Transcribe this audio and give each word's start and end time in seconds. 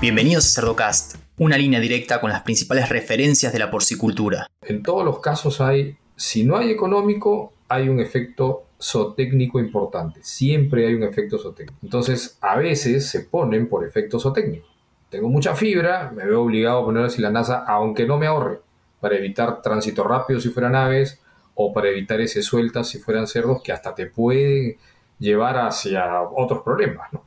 Bienvenidos 0.00 0.46
a 0.46 0.60
Cerdocast, 0.62 1.16
una 1.36 1.58
línea 1.58 1.78
directa 1.78 2.22
con 2.22 2.30
las 2.30 2.40
principales 2.40 2.88
referencias 2.88 3.52
de 3.52 3.58
la 3.58 3.70
porcicultura. 3.70 4.46
En 4.62 4.82
todos 4.82 5.04
los 5.04 5.20
casos 5.20 5.60
hay, 5.60 5.98
si 6.16 6.42
no 6.42 6.56
hay 6.56 6.70
económico, 6.70 7.52
hay 7.68 7.90
un 7.90 8.00
efecto 8.00 8.62
zootécnico 8.80 9.60
importante. 9.60 10.20
Siempre 10.22 10.86
hay 10.86 10.94
un 10.94 11.02
efecto 11.02 11.38
zootécnico. 11.38 11.78
Entonces, 11.82 12.38
a 12.40 12.56
veces 12.56 13.10
se 13.10 13.20
ponen 13.20 13.68
por 13.68 13.86
efecto 13.86 14.18
zootécnico. 14.18 14.66
Tengo 15.10 15.28
mucha 15.28 15.54
fibra, 15.54 16.10
me 16.16 16.24
veo 16.24 16.44
obligado 16.44 16.80
a 16.80 16.84
poner 16.86 17.04
así 17.04 17.20
la 17.20 17.30
NASA, 17.30 17.66
aunque 17.68 18.06
no 18.06 18.16
me 18.16 18.26
ahorre, 18.26 18.60
para 19.00 19.16
evitar 19.16 19.60
tránsito 19.60 20.02
rápido 20.04 20.40
si 20.40 20.48
fueran 20.48 20.76
aves 20.76 21.20
o 21.54 21.74
para 21.74 21.90
evitar 21.90 22.22
ese 22.22 22.40
sueltas 22.40 22.88
si 22.88 23.00
fueran 23.00 23.26
cerdos 23.26 23.62
que 23.62 23.72
hasta 23.72 23.94
te 23.94 24.06
pueden 24.06 24.78
llevar 25.18 25.58
hacia 25.58 26.22
otros 26.22 26.62
problemas. 26.62 27.12
¿no? 27.12 27.22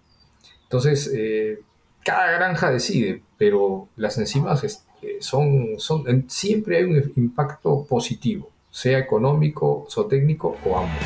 Entonces, 0.63 1.13
eh, 1.15 1.59
cada 2.03 2.31
granja 2.31 2.71
decide, 2.71 3.21
pero 3.37 3.87
las 3.95 4.17
enzimas 4.17 4.63
eh, 4.63 5.17
son, 5.19 5.75
son, 5.77 6.25
siempre 6.29 6.77
hay 6.77 6.83
un 6.83 7.13
impacto 7.15 7.85
positivo, 7.85 8.49
sea 8.71 8.99
económico, 8.99 9.87
zootécnico 9.89 10.57
o 10.65 10.77
ambos. 10.77 11.03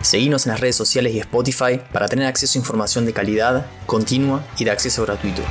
Seguimos 0.00 0.46
en 0.46 0.52
las 0.52 0.60
redes 0.60 0.76
sociales 0.76 1.14
y 1.14 1.18
Spotify 1.20 1.80
para 1.92 2.08
tener 2.08 2.26
acceso 2.26 2.58
a 2.58 2.60
información 2.60 3.06
de 3.06 3.12
calidad, 3.12 3.66
continua 3.86 4.44
y 4.58 4.64
de 4.64 4.70
acceso 4.70 5.02
gratuito. 5.04 5.42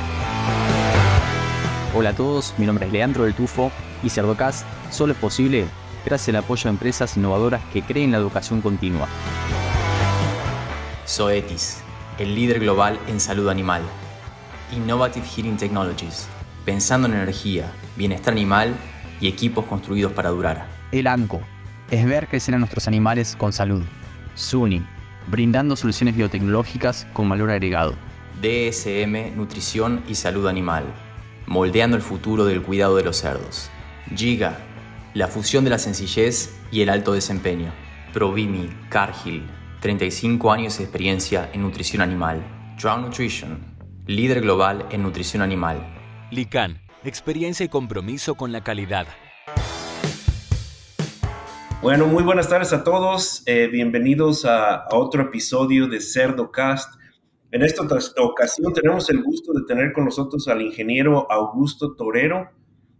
Hola 1.96 2.10
a 2.10 2.14
todos, 2.14 2.54
mi 2.58 2.66
nombre 2.66 2.86
es 2.86 2.92
Leandro 2.92 3.24
del 3.24 3.34
Tufo 3.34 3.70
y 4.02 4.10
Cerdocast 4.10 4.66
solo 4.90 5.12
es 5.12 5.18
posible 5.18 5.66
gracias 6.04 6.28
al 6.30 6.42
apoyo 6.42 6.64
de 6.64 6.70
empresas 6.70 7.16
innovadoras 7.16 7.62
que 7.72 7.82
creen 7.82 8.12
la 8.12 8.18
educación 8.18 8.60
continua. 8.60 9.08
Zoetis, 11.06 11.83
el 12.18 12.34
líder 12.34 12.60
global 12.60 12.98
en 13.08 13.18
salud 13.18 13.48
animal. 13.48 13.82
Innovative 14.72 15.26
Heating 15.26 15.56
Technologies, 15.56 16.28
pensando 16.64 17.08
en 17.08 17.14
energía, 17.14 17.72
bienestar 17.96 18.32
animal 18.32 18.74
y 19.20 19.28
equipos 19.28 19.64
construidos 19.66 20.12
para 20.12 20.30
durar. 20.30 20.68
El 20.92 21.06
ANCO, 21.06 21.40
es 21.90 22.06
ver 22.06 22.28
crecer 22.28 22.54
a 22.54 22.58
nuestros 22.58 22.86
animales 22.88 23.36
con 23.36 23.52
salud. 23.52 23.82
SUNY, 24.36 24.84
brindando 25.26 25.76
soluciones 25.76 26.16
biotecnológicas 26.16 27.06
con 27.12 27.28
valor 27.28 27.50
agregado. 27.50 27.94
DSM, 28.40 29.36
Nutrición 29.36 30.02
y 30.08 30.14
Salud 30.14 30.46
Animal, 30.46 30.84
moldeando 31.46 31.96
el 31.96 32.02
futuro 32.02 32.44
del 32.44 32.62
cuidado 32.62 32.96
de 32.96 33.04
los 33.04 33.16
cerdos. 33.16 33.70
Giga, 34.14 34.58
la 35.14 35.28
fusión 35.28 35.64
de 35.64 35.70
la 35.70 35.78
sencillez 35.78 36.54
y 36.70 36.82
el 36.82 36.90
alto 36.90 37.12
desempeño. 37.12 37.72
Provimi, 38.12 38.70
Cargill, 38.88 39.44
35 39.84 40.50
años 40.50 40.78
de 40.78 40.84
experiencia 40.84 41.50
en 41.52 41.60
nutrición 41.60 42.00
animal. 42.00 42.42
Drown 42.80 43.02
Nutrition, 43.02 43.58
líder 44.06 44.40
global 44.40 44.86
en 44.90 45.02
nutrición 45.02 45.42
animal. 45.42 45.76
Lican, 46.30 46.80
experiencia 47.04 47.66
y 47.66 47.68
compromiso 47.68 48.34
con 48.34 48.50
la 48.50 48.64
calidad. 48.64 49.06
Bueno, 51.82 52.06
muy 52.06 52.22
buenas 52.22 52.48
tardes 52.48 52.72
a 52.72 52.82
todos. 52.82 53.42
Eh, 53.44 53.68
bienvenidos 53.70 54.46
a, 54.46 54.86
otro 54.90 55.24
episodio 55.24 55.86
de 55.86 56.00
Cerdo 56.00 56.50
Cast. 56.50 56.94
En 57.50 57.62
esta 57.62 57.82
ocasión 58.22 58.72
tenemos 58.72 59.10
el 59.10 59.22
gusto 59.22 59.52
de 59.52 59.66
tener 59.66 59.92
con 59.92 60.06
nosotros 60.06 60.48
al 60.48 60.62
ingeniero 60.62 61.30
Augusto 61.30 61.94
Torero 61.94 62.48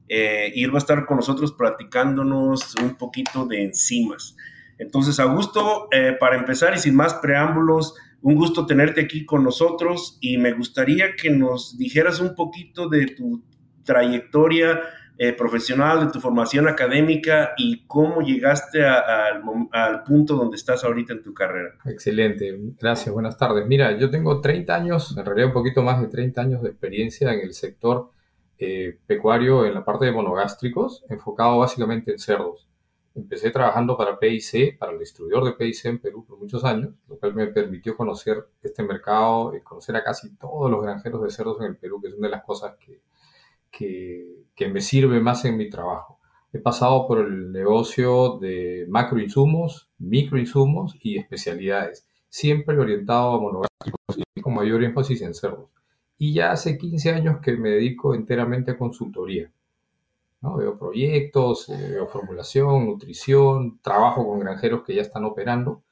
eh, 0.06 0.52
y 0.54 0.62
él 0.62 0.70
va 0.70 0.74
a 0.74 0.84
estar 0.84 1.06
con 1.06 1.16
nosotros 1.16 1.54
platicándonos 1.54 2.74
un 2.82 2.94
poquito 2.96 3.46
de 3.46 3.64
enzimas. 3.64 4.36
Entonces, 4.78 5.20
Augusto, 5.20 5.88
eh, 5.92 6.16
para 6.18 6.36
empezar 6.36 6.74
y 6.74 6.78
sin 6.78 6.94
más 6.94 7.14
preámbulos, 7.14 7.94
un 8.22 8.34
gusto 8.34 8.66
tenerte 8.66 9.02
aquí 9.02 9.24
con 9.24 9.44
nosotros 9.44 10.18
y 10.20 10.38
me 10.38 10.52
gustaría 10.52 11.14
que 11.14 11.30
nos 11.30 11.76
dijeras 11.76 12.20
un 12.20 12.34
poquito 12.34 12.88
de 12.88 13.06
tu 13.06 13.42
trayectoria 13.84 14.80
eh, 15.16 15.32
profesional, 15.32 16.06
de 16.06 16.12
tu 16.12 16.20
formación 16.20 16.66
académica 16.66 17.52
y 17.56 17.84
cómo 17.86 18.20
llegaste 18.22 18.84
al 18.84 20.02
punto 20.02 20.34
donde 20.34 20.56
estás 20.56 20.82
ahorita 20.82 21.12
en 21.12 21.22
tu 21.22 21.32
carrera. 21.32 21.74
Excelente, 21.84 22.58
gracias, 22.80 23.14
buenas 23.14 23.38
tardes. 23.38 23.64
Mira, 23.66 23.96
yo 23.96 24.10
tengo 24.10 24.40
30 24.40 24.74
años, 24.74 25.14
en 25.16 25.24
realidad 25.24 25.48
un 25.48 25.52
poquito 25.52 25.82
más 25.82 26.00
de 26.00 26.08
30 26.08 26.40
años 26.40 26.62
de 26.62 26.70
experiencia 26.70 27.32
en 27.32 27.40
el 27.40 27.54
sector 27.54 28.10
eh, 28.58 28.96
pecuario 29.06 29.64
en 29.66 29.74
la 29.74 29.84
parte 29.84 30.06
de 30.06 30.12
monogástricos, 30.12 31.04
enfocado 31.08 31.58
básicamente 31.58 32.10
en 32.10 32.18
cerdos. 32.18 32.66
Empecé 33.14 33.50
trabajando 33.50 33.96
para 33.96 34.18
PIC, 34.18 34.76
para 34.78 34.92
el 34.92 34.98
distribuidor 34.98 35.44
de 35.44 35.52
PIC 35.52 35.84
en 35.84 35.98
Perú 35.98 36.24
por 36.26 36.38
muchos 36.38 36.64
años, 36.64 36.92
lo 37.08 37.16
cual 37.16 37.34
me 37.34 37.46
permitió 37.46 37.96
conocer 37.96 38.44
este 38.62 38.82
mercado 38.82 39.52
conocer 39.62 39.96
a 39.96 40.02
casi 40.02 40.34
todos 40.36 40.70
los 40.70 40.82
granjeros 40.82 41.22
de 41.22 41.30
cerdos 41.30 41.60
en 41.60 41.66
el 41.66 41.76
Perú, 41.76 42.00
que 42.00 42.08
es 42.08 42.14
una 42.14 42.28
de 42.28 42.32
las 42.32 42.44
cosas 42.44 42.74
que, 42.78 43.00
que, 43.70 44.44
que 44.54 44.68
me 44.68 44.80
sirve 44.80 45.20
más 45.20 45.44
en 45.44 45.56
mi 45.56 45.70
trabajo. 45.70 46.18
He 46.52 46.58
pasado 46.58 47.06
por 47.06 47.18
el 47.18 47.52
negocio 47.52 48.38
de 48.40 48.86
macroinsumos, 48.88 49.88
microinsumos 49.98 50.96
y 51.00 51.18
especialidades, 51.18 52.04
siempre 52.28 52.78
orientado 52.78 53.34
a 53.34 53.40
monogástricos 53.40 54.18
y 54.34 54.40
con 54.40 54.54
mayor 54.54 54.82
énfasis 54.82 55.22
en 55.22 55.34
cerdos 55.34 55.74
y 56.18 56.32
ya 56.32 56.52
hace 56.52 56.78
15 56.78 57.10
años 57.10 57.40
que 57.40 57.56
me 57.56 57.70
dedico 57.70 58.14
enteramente 58.14 58.72
a 58.72 58.78
consultoría. 58.78 59.50
Veo 60.56 60.78
proyectos, 60.78 61.68
eh, 61.68 61.88
veo 61.92 62.06
formulación, 62.06 62.86
nutrición, 62.86 63.78
trabajo 63.82 64.26
con 64.26 64.40
granjeros 64.40 64.82
que 64.84 64.94
ya 64.94 65.02
están 65.02 65.24
operando. 65.24 65.82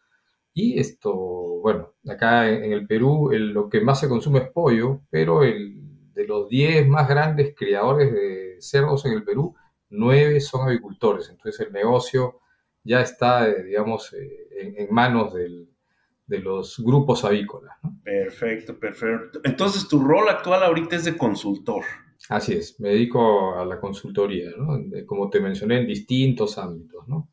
Y 0.54 0.78
esto, 0.78 1.14
bueno, 1.62 1.88
acá 2.08 2.48
en, 2.48 2.72
el 2.72 2.86
Perú 2.86 3.30
lo 3.32 3.68
que 3.70 3.80
más 3.80 4.00
se 4.00 4.08
consume 4.08 4.40
es 4.40 4.50
pollo, 4.50 5.00
pero 5.10 5.42
el, 5.42 6.12
de 6.12 6.26
los 6.26 6.48
10 6.48 6.88
más 6.88 7.08
grandes 7.08 7.54
criadores 7.56 8.12
de 8.12 8.56
cerdos 8.60 9.04
en 9.06 9.12
el 9.12 9.24
Perú, 9.24 9.54
9 9.90 10.40
son 10.40 10.68
avicultores. 10.68 11.28
Entonces 11.30 11.66
el 11.66 11.72
negocio 11.72 12.40
ya 12.84 13.00
está, 13.00 13.48
eh, 13.48 13.62
digamos, 13.64 14.12
eh, 14.12 14.74
en 14.76 14.92
manos 14.94 15.32
de 15.34 16.38
los 16.38 16.78
grupos 16.78 17.24
avícolas. 17.24 17.76
Perfecto, 18.02 18.78
perfecto. 18.78 19.40
Entonces, 19.44 19.86
tu 19.86 20.02
rol 20.02 20.28
actual 20.28 20.62
ahorita 20.62 20.96
es 20.96 21.04
de 21.04 21.16
consultor. 21.16 21.84
Así 22.32 22.54
es, 22.54 22.80
me 22.80 22.88
dedico 22.88 23.58
a 23.58 23.66
la 23.66 23.78
consultoría, 23.78 24.50
¿no? 24.56 24.80
como 25.04 25.28
te 25.28 25.38
mencioné, 25.38 25.80
en 25.80 25.86
distintos 25.86 26.56
ámbitos. 26.56 27.06
¿no? 27.06 27.28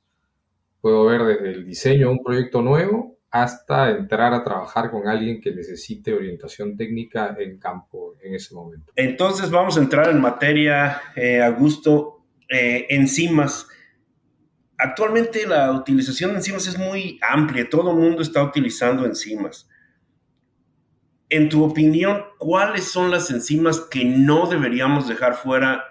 Puedo 0.82 1.06
ver 1.06 1.24
desde 1.24 1.52
el 1.52 1.66
diseño 1.66 2.08
de 2.08 2.14
un 2.14 2.22
proyecto 2.22 2.62
nuevo 2.62 3.16
hasta 3.32 3.92
entrar 3.92 4.34
a 4.34 4.44
trabajar 4.44 4.92
con 4.92 5.08
alguien 5.08 5.40
que 5.40 5.52
necesite 5.52 6.14
orientación 6.14 6.76
técnica 6.76 7.34
en 7.40 7.58
campo 7.58 8.16
en 8.22 8.36
ese 8.36 8.54
momento. 8.54 8.92
Entonces 8.94 9.50
vamos 9.50 9.78
a 9.78 9.80
entrar 9.80 10.10
en 10.10 10.20
materia, 10.20 11.02
eh, 11.16 11.42
Augusto, 11.42 12.26
eh, 12.50 12.86
enzimas. 12.90 13.68
Actualmente 14.78 15.48
la 15.48 15.72
utilización 15.72 16.32
de 16.32 16.38
enzimas 16.38 16.68
es 16.68 16.78
muy 16.78 17.18
amplia, 17.22 17.70
todo 17.70 17.92
el 17.92 17.98
mundo 17.98 18.22
está 18.22 18.44
utilizando 18.44 19.06
enzimas. 19.06 19.69
En 21.30 21.48
tu 21.48 21.64
opinión, 21.64 22.24
¿cuáles 22.38 22.86
son 22.86 23.12
las 23.12 23.30
enzimas 23.30 23.80
que 23.82 24.04
no 24.04 24.48
deberíamos 24.48 25.08
dejar 25.08 25.36
fuera 25.36 25.84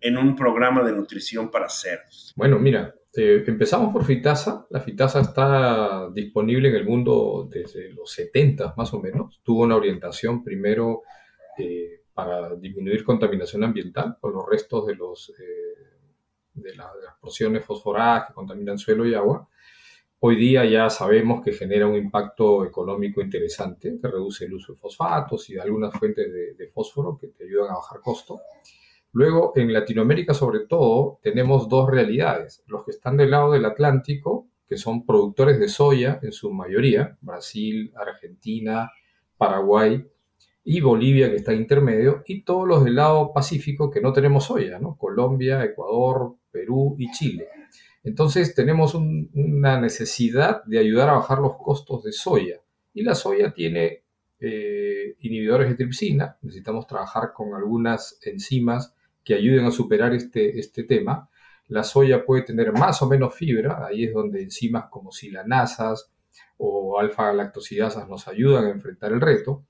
en 0.00 0.16
un 0.16 0.34
programa 0.34 0.82
de 0.82 0.92
nutrición 0.92 1.50
para 1.50 1.68
cerdos? 1.68 2.32
Bueno, 2.34 2.58
mira, 2.58 2.94
empezamos 3.14 3.92
por 3.92 4.04
fitasa. 4.04 4.66
La 4.70 4.80
fitasa 4.80 5.20
está 5.20 6.10
disponible 6.10 6.68
en 6.68 6.76
el 6.76 6.84
mundo 6.84 7.48
desde 7.50 7.92
los 7.92 8.10
70 8.10 8.74
más 8.76 8.92
o 8.94 9.00
menos. 9.00 9.40
Tuvo 9.42 9.64
una 9.64 9.76
orientación 9.76 10.42
primero 10.42 11.02
eh, 11.58 12.00
para 12.14 12.54
disminuir 12.54 13.04
contaminación 13.04 13.64
ambiental 13.64 14.16
por 14.20 14.34
los 14.34 14.48
restos 14.48 14.86
de 14.86 14.94
los 14.94 15.30
eh, 15.38 15.76
de, 16.54 16.74
las 16.74 16.88
explosiones 17.10 17.64
fosforadas 17.64 18.28
que 18.28 18.34
contaminan 18.34 18.78
suelo 18.78 19.06
y 19.06 19.14
agua, 19.14 19.46
hoy 20.20 20.36
día 20.36 20.64
ya 20.64 20.90
sabemos 20.90 21.42
que 21.44 21.52
genera 21.52 21.86
un 21.86 21.96
impacto 21.96 22.64
económico 22.64 23.20
interesante, 23.20 23.98
que 24.00 24.08
reduce 24.08 24.44
el 24.44 24.54
uso 24.54 24.72
de 24.72 24.78
fosfatos 24.78 25.48
y 25.50 25.54
de 25.54 25.60
algunas 25.60 25.92
fuentes 25.94 26.32
de, 26.32 26.68
fósforo 26.68 27.16
que 27.18 27.28
te 27.28 27.44
ayudan 27.44 27.70
a 27.70 27.76
bajar 27.76 28.00
costo. 28.00 28.40
Luego, 29.12 29.52
en 29.56 29.72
Latinoamérica 29.72 30.34
sobre 30.34 30.66
todo, 30.66 31.18
tenemos 31.22 31.68
dos 31.68 31.90
realidades. 31.90 32.62
Los 32.66 32.84
que 32.84 32.90
están 32.90 33.16
del 33.16 33.30
lado 33.30 33.52
del 33.52 33.64
Atlántico, 33.64 34.46
que 34.68 34.76
son 34.76 35.06
productores 35.06 35.58
de 35.58 35.68
soya 35.68 36.18
en 36.22 36.32
su 36.32 36.52
mayoría, 36.52 37.16
Brasil, 37.22 37.92
Argentina, 37.96 38.90
Paraguay, 39.38 40.04
y 40.68 40.80
Bolivia, 40.80 41.30
que 41.30 41.36
está 41.36 41.54
intermedio, 41.54 42.24
y 42.26 42.42
todos 42.42 42.66
los 42.66 42.84
del 42.84 42.96
lado 42.96 43.32
Pacífico 43.32 43.88
que 43.88 44.00
no 44.00 44.12
tenemos 44.12 44.46
soya, 44.46 44.80
¿no? 44.80 44.96
Colombia, 44.96 45.64
Ecuador, 45.64 46.34
Perú 46.50 46.96
y 46.98 47.08
Chile. 47.12 47.46
Entonces 48.06 48.54
tenemos 48.54 48.94
una 48.94 49.80
necesidad 49.80 50.62
de 50.64 50.78
ayudar 50.78 51.08
a 51.08 51.14
bajar 51.14 51.40
los 51.40 51.56
costos 51.56 52.04
de 52.04 52.12
soya. 52.12 52.60
Y 52.94 53.02
la 53.02 53.16
soya 53.16 53.52
tiene 53.52 54.02
eh, 54.38 55.16
inhibidores 55.22 55.68
de 55.68 55.74
tripsina, 55.74 56.36
necesitamos 56.40 56.86
trabajar 56.86 57.32
con 57.34 57.52
algunas 57.54 58.16
enzimas 58.22 58.94
que 59.24 59.34
ayuden 59.34 59.64
a 59.64 59.72
superar 59.72 60.14
este, 60.14 60.56
este 60.56 60.84
tema. 60.84 61.28
La 61.66 61.82
soya 61.82 62.24
puede 62.24 62.42
tener 62.42 62.72
más 62.72 63.02
o 63.02 63.08
menos 63.08 63.34
fibra, 63.34 63.84
ahí 63.84 64.04
es 64.04 64.14
donde 64.14 64.40
enzimas 64.40 64.84
como 64.88 65.10
silanasas 65.10 66.08
o 66.58 67.00
alfa-galactosidasas 67.00 68.08
nos 68.08 68.28
ayudan 68.28 68.66
a 68.66 68.70
enfrentar 68.70 69.12
el 69.12 69.20
reto 69.20 69.64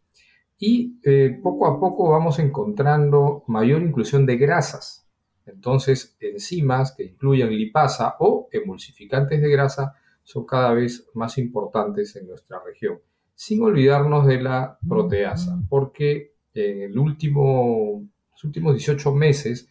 Y 0.58 1.00
eh, 1.04 1.40
poco 1.42 1.66
a 1.66 1.80
poco 1.80 2.10
vamos 2.10 2.38
encontrando 2.38 3.44
mayor 3.46 3.80
inclusión 3.80 4.26
de 4.26 4.36
grasas. 4.36 5.05
Entonces, 5.46 6.16
enzimas 6.20 6.92
que 6.92 7.04
incluyen 7.04 7.50
lipasa 7.50 8.16
o 8.18 8.48
emulsificantes 8.52 9.40
de 9.40 9.48
grasa 9.48 9.94
son 10.24 10.44
cada 10.44 10.72
vez 10.72 11.06
más 11.14 11.38
importantes 11.38 12.16
en 12.16 12.26
nuestra 12.26 12.60
región. 12.64 12.98
Sin 13.34 13.62
olvidarnos 13.62 14.26
de 14.26 14.42
la 14.42 14.76
proteasa, 14.86 15.56
porque 15.68 16.32
en 16.52 16.82
el 16.82 16.98
último, 16.98 18.02
los 18.32 18.44
últimos 18.44 18.74
18 18.74 19.12
meses 19.12 19.68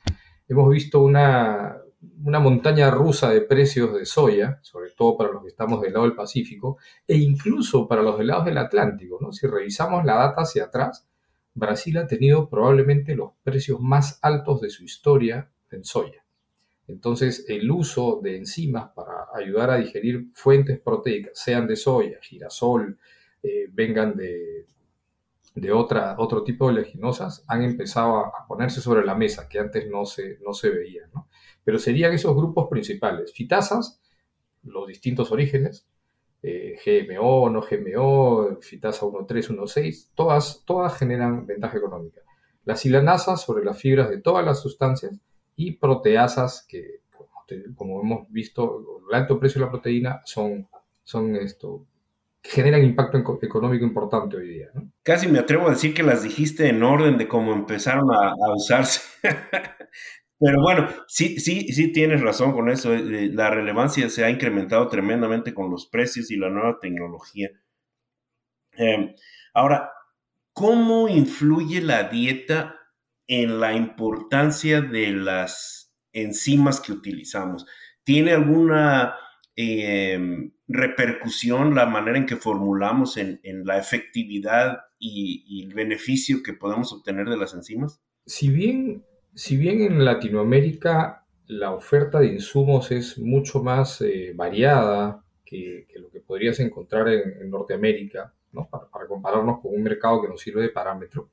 hemos 0.47 0.69
visto 0.69 1.01
una, 1.01 1.75
una 2.23 2.39
montaña 2.39 2.89
rusa 2.89 3.29
de 3.31 3.41
precios 3.41 3.93
de 3.93 4.05
soya, 4.05 4.59
sobre 4.61 4.91
todo 4.91 5.17
para 5.17 5.31
los 5.33 5.43
que 5.43 5.49
estamos 5.49 5.81
del 5.81 5.93
lado 5.93 6.05
del 6.05 6.15
Pacífico, 6.15 6.77
e 7.05 7.17
incluso 7.17 7.87
para 7.87 8.01
los 8.01 8.17
del 8.17 8.27
lado 8.27 8.45
del 8.45 8.57
Atlántico. 8.57 9.17
¿no? 9.19 9.33
Si 9.33 9.47
revisamos 9.47 10.05
la 10.05 10.15
data 10.15 10.43
hacia 10.43 10.65
atrás, 10.65 11.05
Brasil 11.53 11.97
ha 11.97 12.07
tenido 12.07 12.47
probablemente 12.47 13.15
los 13.15 13.31
precios 13.43 13.79
más 13.81 14.19
altos 14.21 14.61
de 14.61 14.69
su 14.69 14.83
historia 14.83 15.49
en 15.75 15.85
soya. 15.85 16.23
Entonces, 16.87 17.45
el 17.47 17.69
uso 17.71 18.19
de 18.21 18.37
enzimas 18.37 18.91
para 18.93 19.27
ayudar 19.33 19.71
a 19.71 19.77
digerir 19.77 20.25
fuentes 20.33 20.79
proteicas, 20.79 21.33
sean 21.35 21.67
de 21.67 21.75
soya, 21.75 22.19
girasol, 22.21 22.97
eh, 23.41 23.67
vengan 23.71 24.15
de, 24.15 24.65
de 25.55 25.71
otra, 25.71 26.15
otro 26.19 26.43
tipo 26.43 26.67
de 26.67 26.75
leginosas, 26.75 27.43
han 27.47 27.63
empezado 27.63 28.17
a, 28.17 28.45
ponerse 28.47 28.81
sobre 28.81 29.05
la 29.05 29.15
mesa, 29.15 29.47
que 29.47 29.59
antes 29.59 29.89
no 29.89 30.05
se, 30.05 30.37
no 30.45 30.53
se 30.53 30.69
veían. 30.69 31.09
¿no? 31.13 31.27
Pero 31.63 31.79
serían 31.79 32.13
esos 32.13 32.35
grupos 32.35 32.67
principales. 32.69 33.33
Fitasas, 33.33 33.99
los 34.63 34.87
distintos 34.87 35.31
orígenes, 35.31 35.85
eh, 36.43 36.77
GMO, 36.85 37.49
no 37.49 37.61
GMO, 37.61 38.57
fitasa 38.61 39.05
1.3, 39.05 39.49
1.6, 39.49 40.09
todas, 40.13 40.61
todas 40.65 40.95
generan 40.97 41.47
ventaja 41.47 41.77
económica. 41.77 42.21
Las 42.65 42.81
silanasas 42.81 43.41
sobre 43.41 43.65
las 43.65 43.79
fibras 43.79 44.09
de 44.09 44.21
todas 44.21 44.45
las 44.45 44.61
sustancias 44.61 45.13
y 45.55 45.73
proteasas 45.73 46.65
que, 46.67 46.99
como, 47.75 48.01
hemos 48.01 48.29
visto, 48.31 49.01
el 49.09 49.15
alto 49.15 49.39
precio 49.39 49.59
de 49.59 49.65
la 49.65 49.71
proteína 49.71 50.21
son, 50.25 50.67
son 51.03 51.35
esto, 51.35 51.85
generan 52.43 52.83
impacto 52.83 53.17
económico 53.41 53.85
importante 53.85 54.37
hoy 54.37 54.47
día. 54.47 54.67
Casi 55.03 55.27
me 55.27 55.39
atrevo 55.39 55.67
a 55.67 55.71
decir 55.71 55.93
que 55.93 56.03
las 56.03 56.23
dijiste 56.23 56.67
en 56.67 56.83
orden 56.83 57.17
de 57.17 57.27
cómo 57.27 57.53
empezaron 57.53 58.09
a, 58.11 58.33
usarse. 58.53 59.01
Pero 60.37 60.61
bueno, 60.61 60.89
sí, 61.07 61.39
sí, 61.39 61.71
sí 61.71 61.91
tienes 61.93 62.21
razón 62.21 62.51
con 62.51 62.69
eso. 62.69 62.93
Eh, 62.93 62.99
eh, 62.99 63.29
la 63.33 63.49
relevancia 63.49 64.09
se 64.09 64.25
ha 64.25 64.29
incrementado 64.29 64.87
tremendamente 64.89 65.53
con 65.53 65.71
los 65.71 65.87
precios 65.87 66.29
y 66.29 66.35
la 66.35 66.49
nueva 66.49 66.77
tecnología. 66.79 67.49
Em, 68.73 69.15
ahora, 69.53 69.91
¿cómo 70.51 71.07
influye 71.07 71.81
la 71.81 72.03
dieta 72.09 72.74
en 73.27 73.59
la 73.59 73.73
importancia 73.73 74.81
de 74.81 75.11
las 75.11 75.93
enzimas 76.13 76.79
que 76.79 76.91
utilizamos? 76.91 77.65
¿Tiene 78.03 78.33
alguna 78.33 79.15
em, 79.55 80.51
repercusión 80.67 81.75
la 81.75 81.85
manera 81.85 82.17
en 82.17 82.25
que 82.25 82.35
formulamos 82.35 83.17
en, 83.17 83.39
la 83.65 83.77
efectividad 83.77 84.79
y, 84.99 85.63
el 85.63 85.73
beneficio 85.73 86.43
que 86.43 86.53
podemos 86.53 86.91
obtener 86.93 87.29
de 87.29 87.37
las 87.37 87.53
enzimas? 87.53 87.99
Si 88.25 88.49
bien 88.49 89.03
si 89.35 89.57
bien 89.57 89.81
en 89.81 90.05
Latinoamérica 90.05 91.25
la 91.47 91.71
oferta 91.71 92.19
de 92.19 92.27
insumos 92.27 92.89
es 92.91 93.17
mucho 93.17 93.61
más 93.61 94.01
eh, 94.01 94.31
variada 94.33 95.21
que, 95.45 95.85
lo 95.97 96.09
que 96.09 96.21
podrías 96.21 96.59
encontrar 96.59 97.07
en, 97.09 97.51
Norteamérica, 97.51 98.33
para, 98.71 99.05
compararnos 99.07 99.59
con 99.59 99.75
un 99.75 99.83
mercado 99.83 100.21
que 100.21 100.29
nos 100.29 100.41
sirve 100.41 100.61
de 100.61 100.69
parámetro, 100.69 101.27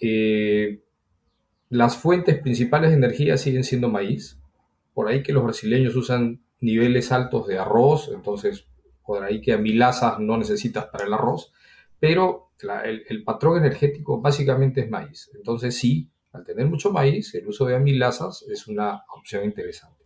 eh, 0.00 0.80
las 1.68 1.96
fuentes 1.96 2.40
principales 2.40 2.90
de 2.90 2.96
energía 2.96 3.36
siguen 3.36 3.64
siendo 3.64 3.88
maíz. 3.88 4.36
Por 4.94 5.08
ahí 5.08 5.22
que 5.22 5.32
los 5.32 5.44
brasileños 5.44 5.96
usan 5.96 6.40
niveles 6.60 7.12
altos 7.12 7.46
de 7.46 7.58
arroz, 7.58 8.10
entonces 8.12 8.64
por 9.04 9.22
ahí 9.22 9.40
que 9.40 9.52
amilazas 9.52 10.18
no 10.18 10.36
necesitas 10.36 10.86
para 10.86 11.06
el 11.06 11.12
arroz, 11.12 11.52
pero 12.00 12.48
el, 12.84 13.22
patrón 13.24 13.58
energético 13.58 14.20
básicamente 14.20 14.80
es 14.80 14.90
maíz. 14.90 15.30
Entonces 15.34 15.76
sí, 15.76 16.08
al 16.32 16.44
tener 16.44 16.66
mucho 16.66 16.90
maíz, 16.90 17.34
el 17.34 17.46
uso 17.46 17.66
de 17.66 17.76
amilasas 17.76 18.44
es 18.50 18.66
una 18.66 19.02
opción 19.16 19.44
interesante. 19.44 20.04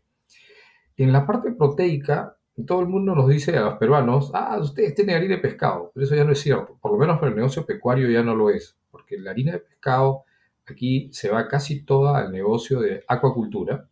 En 0.96 1.12
la 1.12 1.26
parte 1.26 1.52
proteica, 1.52 2.36
todo 2.66 2.80
el 2.80 2.88
mundo 2.88 3.14
nos 3.14 3.28
dice 3.28 3.56
a 3.56 3.62
los 3.62 3.78
peruanos, 3.78 4.30
ah, 4.34 4.58
ustedes 4.60 4.94
tienen 4.94 5.16
harina 5.16 5.36
de 5.36 5.40
pescado, 5.40 5.90
pero 5.94 6.04
eso 6.04 6.14
ya 6.14 6.24
no 6.24 6.32
es 6.32 6.40
cierto, 6.40 6.76
por 6.80 6.92
lo 6.92 6.98
menos 6.98 7.18
para 7.18 7.30
el 7.30 7.36
negocio 7.36 7.64
pecuario 7.64 8.10
ya 8.10 8.22
no 8.22 8.34
lo 8.34 8.50
es, 8.50 8.76
porque 8.90 9.18
la 9.18 9.30
harina 9.30 9.52
de 9.52 9.60
pescado 9.60 10.24
aquí 10.66 11.10
se 11.12 11.30
va 11.30 11.48
casi 11.48 11.82
toda 11.82 12.18
al 12.18 12.32
negocio 12.32 12.80
de 12.80 13.04
acuacultura 13.08 13.86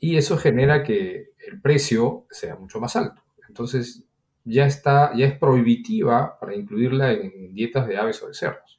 y 0.00 0.16
eso 0.16 0.36
genera 0.36 0.82
que 0.82 1.30
el 1.46 1.60
precio 1.60 2.24
sea 2.30 2.56
mucho 2.56 2.80
más 2.80 2.96
alto. 2.96 3.22
Entonces 3.48 4.04
ya 4.44 4.66
está, 4.66 5.12
ya 5.14 5.26
es 5.26 5.38
prohibitiva 5.38 6.38
para 6.38 6.54
incluirla 6.54 7.12
en 7.12 7.54
dietas 7.54 7.86
de 7.86 7.98
aves 7.98 8.22
o 8.22 8.28
de 8.28 8.34
cerdos. 8.34 8.78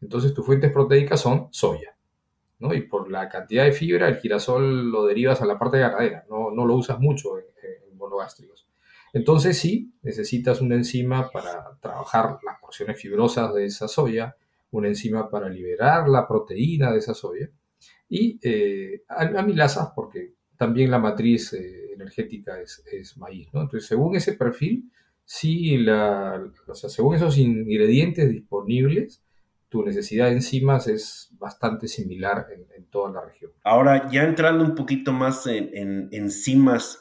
Entonces 0.00 0.34
tus 0.34 0.44
fuentes 0.44 0.72
proteicas 0.72 1.20
son 1.20 1.48
soya. 1.52 1.92
Y 2.70 2.82
por 2.82 3.10
la 3.10 3.28
cantidad 3.28 3.64
de 3.64 3.72
fibra, 3.72 4.08
el 4.08 4.18
girasol 4.18 4.90
lo 4.90 5.04
derivas 5.04 5.42
a 5.42 5.46
la 5.46 5.58
parte 5.58 5.78
ganadera, 5.78 6.24
no, 6.30 6.52
no 6.52 6.64
lo 6.64 6.76
usas 6.76 7.00
mucho 7.00 7.38
en, 7.38 7.44
monogástricos. 7.96 8.66
Entonces 9.12 9.58
sí, 9.58 9.92
necesitas 10.02 10.60
una 10.60 10.74
enzima 10.74 11.30
para 11.30 11.70
trabajar 11.80 12.38
las 12.44 12.60
porciones 12.60 13.00
fibrosas 13.00 13.54
de 13.54 13.66
esa 13.66 13.86
soya, 13.86 14.34
una 14.72 14.88
enzima 14.88 15.30
para 15.30 15.48
liberar 15.48 16.08
la 16.08 16.26
proteína 16.26 16.92
de 16.92 16.98
esa 16.98 17.14
soya 17.14 17.48
y 18.08 18.38
eh, 18.42 19.02
amilasas 19.08 19.90
porque 19.94 20.32
también 20.56 20.90
la 20.90 20.98
matriz 20.98 21.52
eh, 21.54 21.92
energética 21.94 22.60
es, 22.60 23.16
maíz. 23.16 23.46
Entonces, 23.46 23.86
según 23.86 24.16
ese 24.16 24.34
perfil, 24.34 24.90
sí, 25.24 25.78
la, 25.78 26.40
según 26.74 27.16
esos 27.16 27.38
ingredientes 27.38 28.30
disponibles, 28.30 29.22
tu 29.68 29.82
necesidad 29.82 30.26
de 30.26 30.34
enzimas 30.34 30.86
es 30.88 31.30
bastante 31.38 31.88
similar 31.88 32.46
en, 32.76 32.84
toda 32.90 33.10
la 33.10 33.26
región. 33.26 33.50
Ahora, 33.64 34.10
ya 34.10 34.24
entrando 34.24 34.62
un 34.62 34.74
poquito 34.74 35.14
más 35.14 35.46
en, 35.46 36.10
enzimas 36.12 37.00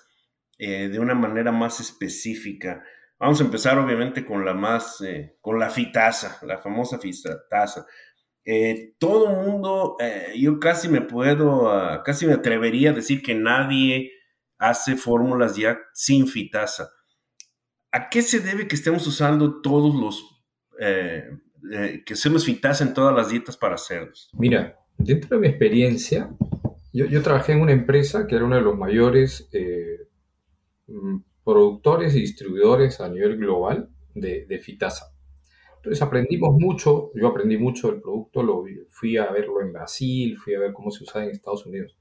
eh, 0.58 0.88
de 0.88 1.00
una 1.00 1.14
manera 1.14 1.52
más 1.52 1.82
específica, 1.82 2.82
vamos 3.22 3.40
a 3.40 3.44
empezar 3.44 3.78
obviamente 3.78 4.26
con 4.26 4.44
la 4.44 4.54
más, 4.54 5.00
eh, 5.02 5.38
con 5.40 5.60
la 5.60 5.70
fitasa, 5.70 6.40
la 6.46 6.58
famosa 6.58 7.00
fitasa. 7.00 7.86
Eh, 8.44 8.96
todo 8.98 9.30
mundo, 9.30 9.98
yo 10.36 10.60
casi 10.60 10.90
me 10.90 11.02
puedo, 11.02 11.72
ah, 11.72 12.02
casi 12.04 12.26
me 12.26 12.34
atrevería 12.34 12.90
a 12.90 12.94
decir 12.94 13.22
que 13.22 13.36
nadie 13.36 14.12
hace 14.58 14.96
fórmulas 14.96 15.56
ya 15.56 15.80
sin 15.94 16.28
fitasa. 16.28 16.90
¿A 17.92 18.10
qué 18.10 18.24
se 18.24 18.40
debe 18.40 18.68
que 18.68 18.76
estemos 18.76 19.06
usando 19.06 19.62
todos 19.62 19.94
los 19.94 20.44
eh, 20.80 22.04
que 22.06 22.14
hacemos 22.14 22.46
fitas 22.46 22.82
en 22.82 22.94
todas 22.94 23.16
las 23.16 23.30
dietas 23.30 23.56
para 23.56 23.78
cerdos? 23.78 24.30
Mira, 24.34 24.76
dentro 24.98 25.38
de 25.38 25.42
mi 25.42 25.48
experiencia, 25.48 26.30
yo, 26.94 27.22
trabajé 27.22 27.54
en 27.54 27.62
una 27.62 27.72
empresa 27.72 28.28
que 28.28 28.36
era 28.36 28.46
uno 28.46 28.56
de 28.56 28.62
los 28.62 28.78
mayores 28.78 29.48
eh, 29.54 29.91
productores 31.52 32.16
y 32.16 32.22
distribuidores 32.22 33.02
a 33.02 33.10
nivel 33.10 33.38
global 33.38 33.90
de, 34.16 34.46
de, 34.46 34.60
fitasa. 34.60 35.12
Entonces 35.78 36.02
aprendimos 36.02 36.54
mucho, 36.58 37.12
yo 37.14 37.28
aprendí 37.28 37.58
mucho 37.58 37.92
del 37.92 38.02
producto, 38.02 38.42
lo, 38.42 38.64
fui 38.90 39.18
a 39.18 39.30
verlo 39.32 39.62
en 39.62 39.74
Brasil, 39.74 40.38
fui 40.38 40.56
a 40.56 40.60
ver 40.60 40.74
cómo 40.74 40.92
se 40.92 41.04
usaba 41.04 41.26
en 41.26 41.32
Estados 41.32 41.66
Unidos. 41.66 41.96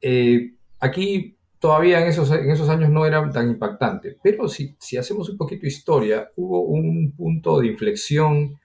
Eh, 0.00 0.52
aquí 0.80 1.36
todavía 1.58 2.02
en 2.02 2.08
esos, 2.08 2.30
en 2.30 2.50
esos 2.50 2.68
años 2.68 2.90
no 2.90 3.06
era 3.06 3.30
tan 3.32 3.48
impactante, 3.48 4.18
pero 4.22 4.48
si, 4.48 4.76
si 4.78 4.98
hacemos 4.98 5.30
un 5.30 5.38
poquito 5.38 5.62
de 5.62 5.68
historia, 5.68 6.28
hubo 6.36 6.60
un 6.62 7.12
punto 7.16 7.60
de 7.60 7.68
inflexión 7.68 8.58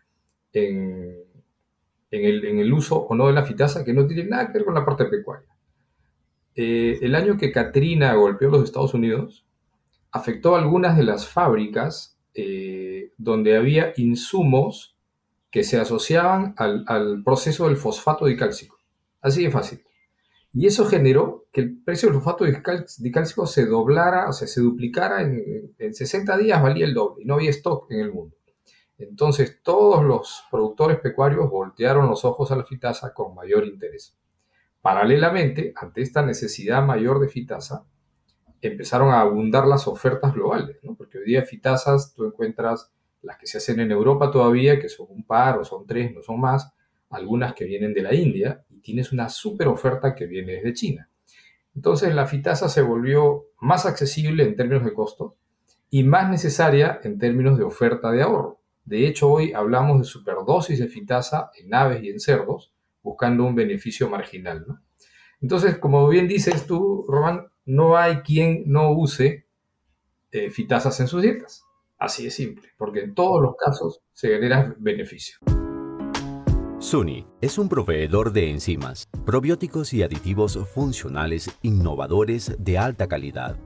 en, 0.51 1.15
en, 2.12 2.25
el, 2.25 2.43
en, 2.45 2.59
el, 2.59 2.74
uso 2.74 2.98
o 2.98 3.15
no 3.15 3.27
de 3.27 3.33
la 3.33 3.45
fitasa 3.45 3.86
que 3.86 3.93
no 3.93 4.05
tiene 4.05 4.25
nada 4.25 4.48
que 4.48 4.53
ver 4.53 4.65
con 4.65 4.74
la 4.74 4.83
parte 4.83 5.05
pecuaria. 5.05 5.48
Eh, 6.55 7.00
el 7.01 7.15
año 7.15 7.38
que 7.38 7.53
Katrina 7.53 8.15
golpeó 8.15 8.50
los 8.50 8.65
Estados 8.65 8.93
Unidos, 8.93 9.45
afectó 10.11 10.55
algunas 10.55 10.97
de 10.97 11.03
las 11.03 11.27
fábricas 11.27 12.17
eh, 12.33 13.11
donde 13.17 13.57
había 13.57 13.93
insumos 13.97 14.95
que 15.51 15.63
se 15.63 15.77
asociaban 15.79 16.53
al, 16.57 17.23
proceso 17.23 17.67
del 17.67 17.77
fosfato 17.77 18.25
dicálcico. 18.25 18.77
Así 19.21 19.43
de 19.43 19.51
fácil. 19.51 19.81
Y 20.53 20.65
eso 20.65 20.85
generó 20.85 21.45
que 21.51 21.61
el 21.61 21.83
precio 21.83 22.09
del 22.09 22.15
sulfato 22.15 22.45
dicálcico 22.45 23.45
se 23.45 23.65
doblara, 23.65 24.29
o 24.29 24.33
sea, 24.33 24.47
se 24.47 24.61
duplicara 24.61 25.21
en, 25.21 25.93
60 25.93 26.37
días, 26.37 26.61
valía 26.61 26.85
el 26.85 26.93
doble 26.93 27.23
y 27.23 27.25
no 27.25 27.35
había 27.35 27.51
stock 27.51 27.91
en 27.91 27.99
el 27.99 28.11
mundo. 28.11 28.35
Entonces 28.97 29.59
todos 29.63 30.03
los 30.03 30.43
productores 30.49 30.99
pecuarios 30.99 31.49
voltearon 31.49 32.07
los 32.07 32.25
ojos 32.25 32.51
a 32.51 32.55
la 32.55 32.63
fitasa 32.63 33.13
con 33.13 33.35
mayor 33.35 33.65
interés. 33.65 34.13
Paralelamente, 34.81 35.73
ante 35.75 36.01
esta 36.01 36.21
necesidad 36.21 36.83
mayor 36.83 37.19
de 37.19 37.27
fitasa, 37.27 37.83
empezaron 38.61 39.11
a 39.11 39.21
abundar 39.21 39.65
las 39.67 39.87
ofertas 39.87 40.33
globales, 40.33 40.77
¿no? 40.83 40.95
porque 40.95 41.19
hoy 41.19 41.25
día 41.25 41.43
fitasas 41.43 42.13
tú 42.13 42.25
encuentras 42.25 42.89
las 43.21 43.37
que 43.37 43.47
se 43.47 43.57
hacen 43.57 43.79
en 43.79 43.91
Europa 43.91 44.31
todavía, 44.31 44.79
que 44.79 44.89
son 44.89 45.07
un 45.09 45.23
par 45.23 45.57
o 45.57 45.65
son 45.65 45.85
tres, 45.85 46.13
no 46.13 46.21
son 46.21 46.39
más, 46.39 46.71
algunas 47.09 47.53
que 47.53 47.65
vienen 47.65 47.93
de 47.93 48.01
la 48.01 48.13
India, 48.13 48.61
y 48.69 48.79
tienes 48.79 49.11
una 49.11 49.29
super 49.29 49.67
oferta 49.67 50.15
que 50.15 50.25
viene 50.25 50.53
desde 50.53 50.73
China. 50.73 51.09
Entonces 51.75 52.13
la 52.13 52.27
fitasa 52.27 52.69
se 52.69 52.81
volvió 52.81 53.43
más 53.61 53.85
accesible 53.85 54.43
en 54.43 54.55
términos 54.55 54.85
de 54.85 54.93
costo 54.93 55.35
y 55.89 56.03
más 56.03 56.29
necesaria 56.29 56.99
en 57.03 57.17
términos 57.17 57.57
de 57.57 57.63
oferta 57.63 58.11
de 58.11 58.21
ahorro. 58.21 58.57
De 58.85 59.07
hecho, 59.07 59.29
hoy 59.29 59.53
hablamos 59.53 59.99
de 59.99 60.05
superdosis 60.05 60.79
de 60.79 60.87
fitasa 60.87 61.51
en 61.57 61.73
aves 61.73 62.03
y 62.03 62.09
en 62.09 62.19
cerdos, 62.19 62.71
buscando 63.03 63.43
un 63.45 63.55
beneficio 63.55 64.09
marginal. 64.09 64.65
Entonces, 65.41 65.77
como 65.77 66.07
bien 66.07 66.27
dices 66.27 66.65
tú, 66.65 67.05
Román, 67.07 67.45
no 67.69 67.97
hay 67.97 68.17
quien 68.21 68.63
no 68.65 68.91
use 68.91 69.45
eh, 70.31 70.49
fitasas 70.49 70.99
en 70.99 71.07
sus 71.07 71.21
dietas. 71.21 71.63
Así 71.99 72.23
de 72.23 72.31
simple, 72.31 72.69
porque 72.77 73.01
en 73.01 73.13
todos 73.13 73.41
los 73.41 73.55
casos 73.55 74.01
se 74.13 74.29
genera 74.29 74.73
beneficio. 74.79 75.38
Suni 76.79 77.27
es 77.41 77.57
un 77.57 77.69
proveedor 77.69 78.31
de 78.31 78.49
enzimas, 78.49 79.07
probióticos 79.25 79.93
y 79.93 80.01
aditivos 80.01 80.57
funcionales 80.73 81.51
innovadores 81.61 82.55
de 82.57 82.77
alta 82.77 83.07
calidad. 83.07 83.57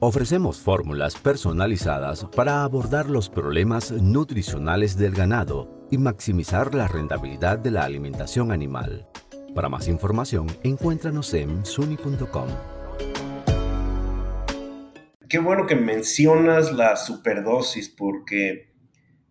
Ofrecemos 0.00 0.58
fórmulas 0.58 1.16
personalizadas 1.16 2.24
para 2.36 2.62
abordar 2.62 3.10
los 3.10 3.28
problemas 3.28 3.90
nutricionales 3.90 4.96
del 4.96 5.12
ganado 5.12 5.86
y 5.90 5.98
maximizar 5.98 6.74
la 6.74 6.88
rentabilidad 6.88 7.58
de 7.58 7.72
la 7.72 7.84
alimentación 7.84 8.52
animal. 8.52 9.08
Para 9.54 9.68
más 9.68 9.88
información, 9.88 10.46
encuéntranos 10.62 11.34
en 11.34 11.66
suni.com. 11.66 12.75
Qué 15.28 15.38
bueno 15.38 15.66
que 15.66 15.76
mencionas 15.76 16.72
la 16.72 16.96
superdosis 16.96 17.88
porque 17.88 18.72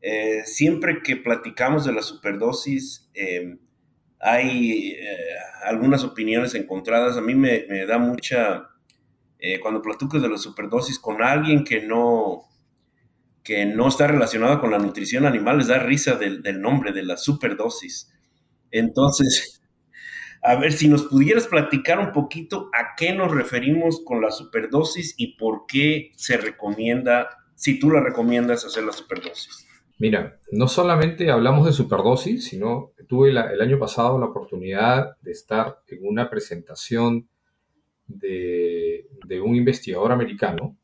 eh, 0.02 0.44
siempre 0.46 1.02
que 1.02 1.16
platicamos 1.16 1.86
de 1.86 1.94
la 1.94 2.02
superdosis, 2.02 3.10
eh, 3.14 3.58
hay 4.20 4.92
eh, 4.92 5.18
algunas 5.64 6.04
opiniones 6.04 6.54
encontradas. 6.54 7.18
A 7.18 7.22
mí 7.22 7.34
me, 7.34 7.86
da 7.86 7.98
mucha, 7.98 8.70
cuando 9.62 9.82
platico 9.82 10.20
de 10.20 10.30
la 10.30 10.38
superdosis 10.38 11.00
con 11.00 11.22
alguien 11.22 11.64
que 11.64 11.82
no, 11.82 12.50
que 13.44 13.66
no 13.66 13.88
está 13.88 14.08
relacionado 14.08 14.60
con 14.60 14.72
la 14.72 14.80
nutrición 14.80 15.26
animal, 15.26 15.60
les 15.60 15.68
da 15.68 15.80
risa 15.80 16.16
del, 16.16 16.42
del 16.42 16.62
nombre 16.62 16.92
de 16.92 17.04
la 17.04 17.18
superdosis. 17.18 18.12
Entonces, 18.72 19.55
a 20.46 20.56
ver 20.56 20.74
si 20.74 20.88
nos 20.88 21.04
pudieras 21.04 21.48
platicar 21.48 22.00
un 22.00 22.12
poquito 22.12 22.70
a 22.72 22.96
qué 22.96 23.14
nos 23.14 23.32
referimos 23.32 24.02
con 24.06 24.22
la 24.22 24.30
superdosis 24.30 25.16
y 25.18 25.38
por 25.38 25.66
qué 25.68 26.12
se 26.16 26.38
recomienda, 26.38 27.30
si 27.56 27.80
tú 27.80 27.90
la 27.90 28.00
recomiendas, 28.00 28.64
hacer 28.64 28.84
la 28.84 28.92
superdosis. 28.92 29.66
Mira, 29.98 30.38
no 30.52 30.68
solamente 30.68 31.32
hablamos 31.32 31.66
de 31.66 31.72
superdosis, 31.72 32.46
sino 32.46 32.92
tuve 33.08 33.30
el 33.30 33.62
año 33.62 33.80
pasado 33.80 34.20
la 34.20 34.28
oportunidad 34.28 35.18
de 35.22 35.32
estar 35.32 35.78
en 35.88 36.00
una 36.02 36.30
presentación 36.30 37.28
de, 38.08 39.06
un 39.44 39.56
investigador 39.56 40.12
americano 40.12 40.76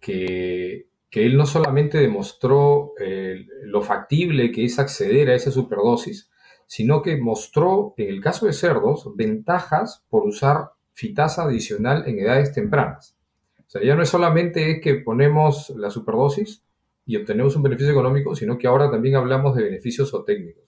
que, 0.00 0.86
él 1.10 1.36
no 1.36 1.46
solamente 1.46 1.98
demostró 1.98 2.92
eh, 3.00 3.44
lo 3.64 3.82
factible 3.82 4.52
que 4.52 4.64
es 4.64 4.78
acceder 4.78 5.30
a 5.30 5.34
esa 5.34 5.50
superdosis, 5.50 6.30
sino 6.68 7.02
que 7.02 7.16
mostró 7.16 7.94
en 7.96 8.08
el 8.08 8.20
caso 8.20 8.46
de 8.46 8.52
cerdos 8.52 9.10
ventajas 9.16 10.04
por 10.08 10.24
usar 10.24 10.68
fitasa 10.92 11.42
adicional 11.42 12.04
en 12.06 12.20
edades 12.20 12.52
tempranas. 12.52 13.16
O 13.66 13.70
sea, 13.70 13.82
ya 13.82 13.96
no 13.96 14.02
es 14.02 14.08
solamente 14.08 14.80
que 14.80 14.94
ponemos 14.94 15.70
la 15.70 15.90
superdosis, 15.90 16.62
y 17.08 17.16
obtenemos 17.16 17.56
un 17.56 17.62
beneficio 17.62 17.90
económico, 17.90 18.36
sino 18.36 18.58
que 18.58 18.66
ahora 18.66 18.90
también 18.90 19.16
hablamos 19.16 19.56
de 19.56 19.64
beneficios 19.64 20.10
zootécnicos. 20.10 20.64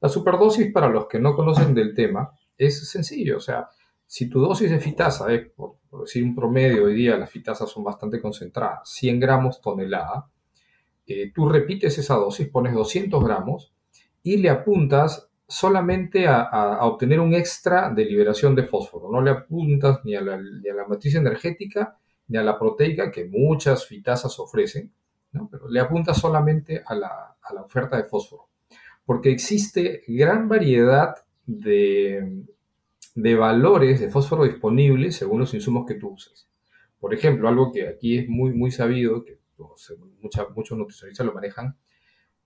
La 0.00 0.08
superdosis, 0.08 0.72
para 0.72 0.88
los 0.88 1.06
que 1.06 1.20
no 1.20 1.36
conocen 1.36 1.72
del 1.72 1.94
tema, 1.94 2.32
es 2.58 2.90
sencillo. 2.90 3.36
O 3.36 3.40
sea, 3.40 3.68
si 4.04 4.28
tu 4.28 4.40
dosis 4.40 4.72
de 4.72 4.80
fitasa 4.80 5.32
es, 5.32 5.50
por, 5.50 5.76
decir 6.00 6.24
un 6.24 6.34
promedio, 6.34 6.86
hoy 6.86 6.94
día 6.94 7.16
las 7.16 7.30
fitasas 7.30 7.70
son 7.70 7.84
bastante 7.84 8.20
concentradas, 8.20 8.90
100 8.90 9.20
gramos 9.20 9.60
tonelada, 9.60 10.26
eh, 11.06 11.30
tú 11.32 11.48
repites 11.48 11.96
esa 11.96 12.16
dosis, 12.16 12.48
pones 12.48 12.74
200 12.74 13.22
gramos 13.22 13.72
y 14.24 14.38
le 14.38 14.50
apuntas 14.50 15.28
solamente 15.46 16.26
a, 16.26 16.78
obtener 16.86 17.20
un 17.20 17.34
extra 17.34 17.90
de 17.90 18.04
liberación 18.04 18.54
de 18.54 18.64
fósforo. 18.64 19.10
No 19.10 19.20
le 19.20 19.30
apuntas 19.30 20.04
ni 20.04 20.14
a, 20.14 20.20
la, 20.20 20.36
ni 20.36 20.68
a 20.68 20.74
la 20.74 20.86
matriz 20.86 21.14
energética 21.14 21.96
ni 22.28 22.38
a 22.38 22.42
la 22.42 22.58
proteica 22.58 23.10
que 23.10 23.26
muchas 23.26 23.86
fitasas 23.86 24.38
ofrecen 24.38 24.90
pero 25.50 25.68
le 25.68 25.80
apunta 25.80 26.14
solamente 26.14 26.82
a 26.84 26.94
la, 26.94 27.36
oferta 27.64 27.96
de 27.96 28.04
fósforo, 28.04 28.48
porque 29.04 29.30
existe 29.30 30.02
gran 30.06 30.48
variedad 30.48 31.16
de, 31.46 32.44
valores 33.14 34.00
de 34.00 34.10
fósforo 34.10 34.44
disponibles 34.44 35.16
según 35.16 35.40
los 35.40 35.54
insumos 35.54 35.86
que 35.86 35.94
tú 35.94 36.10
usas. 36.10 36.46
Por 37.00 37.12
ejemplo, 37.12 37.48
algo 37.48 37.72
que 37.72 37.88
aquí 37.88 38.18
es 38.18 38.28
muy, 38.28 38.52
muy 38.52 38.70
sabido, 38.70 39.24
que 39.24 39.38
muchos 40.54 40.78
nutricionistas 40.78 41.26
lo 41.26 41.34
manejan, 41.34 41.76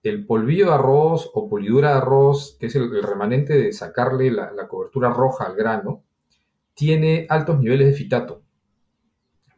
el 0.03 0.25
polvillo 0.25 0.67
de 0.67 0.73
arroz 0.73 1.29
o 1.33 1.49
polidura 1.49 1.91
de 1.91 1.97
arroz, 1.97 2.57
que 2.59 2.67
es 2.67 2.75
el, 2.75 3.03
remanente 3.03 3.53
de 3.53 3.73
sacarle 3.73 4.31
la, 4.31 4.51
la, 4.51 4.67
cobertura 4.67 5.09
roja 5.09 5.45
al 5.45 5.55
grano, 5.55 6.03
tiene 6.73 7.25
altos 7.29 7.59
niveles 7.59 7.87
de 7.87 7.93
fitato 7.93 8.41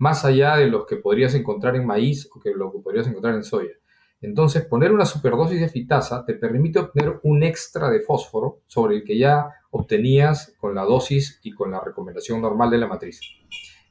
más 0.02 0.26
allá 0.26 0.56
de 0.56 0.66
los 0.66 0.88
que 0.88 0.96
podrías 0.96 1.36
encontrar 1.36 1.76
en 1.76 1.86
maíz 1.86 2.28
o 2.34 2.40
que 2.40 2.56
lo 2.56 2.72
que 2.72 2.80
podrías 2.80 3.06
encontrar 3.06 3.36
en 3.36 3.44
soya. 3.44 3.74
Entonces, 4.20 4.66
poner 4.66 4.92
una 4.92 5.06
superdosis 5.06 5.60
de 5.60 5.70
fitasa 5.70 6.26
te 6.26 6.34
permite 6.34 6.80
obtener 6.80 7.20
un 7.22 7.44
extra 7.44 7.88
de 7.88 8.00
fósforo 8.00 8.62
sobre 8.66 8.96
el 8.96 9.04
que 9.04 9.20
ya 9.20 9.54
obtenías 9.70 10.54
con 10.60 10.74
la 10.74 10.86
dosis 10.86 11.40
y 11.44 11.52
con 11.52 11.70
la 11.70 11.82
recomendación 11.82 12.42
normal 12.42 12.72
de 12.72 12.80
la 12.80 12.88
matriz. 12.88 13.22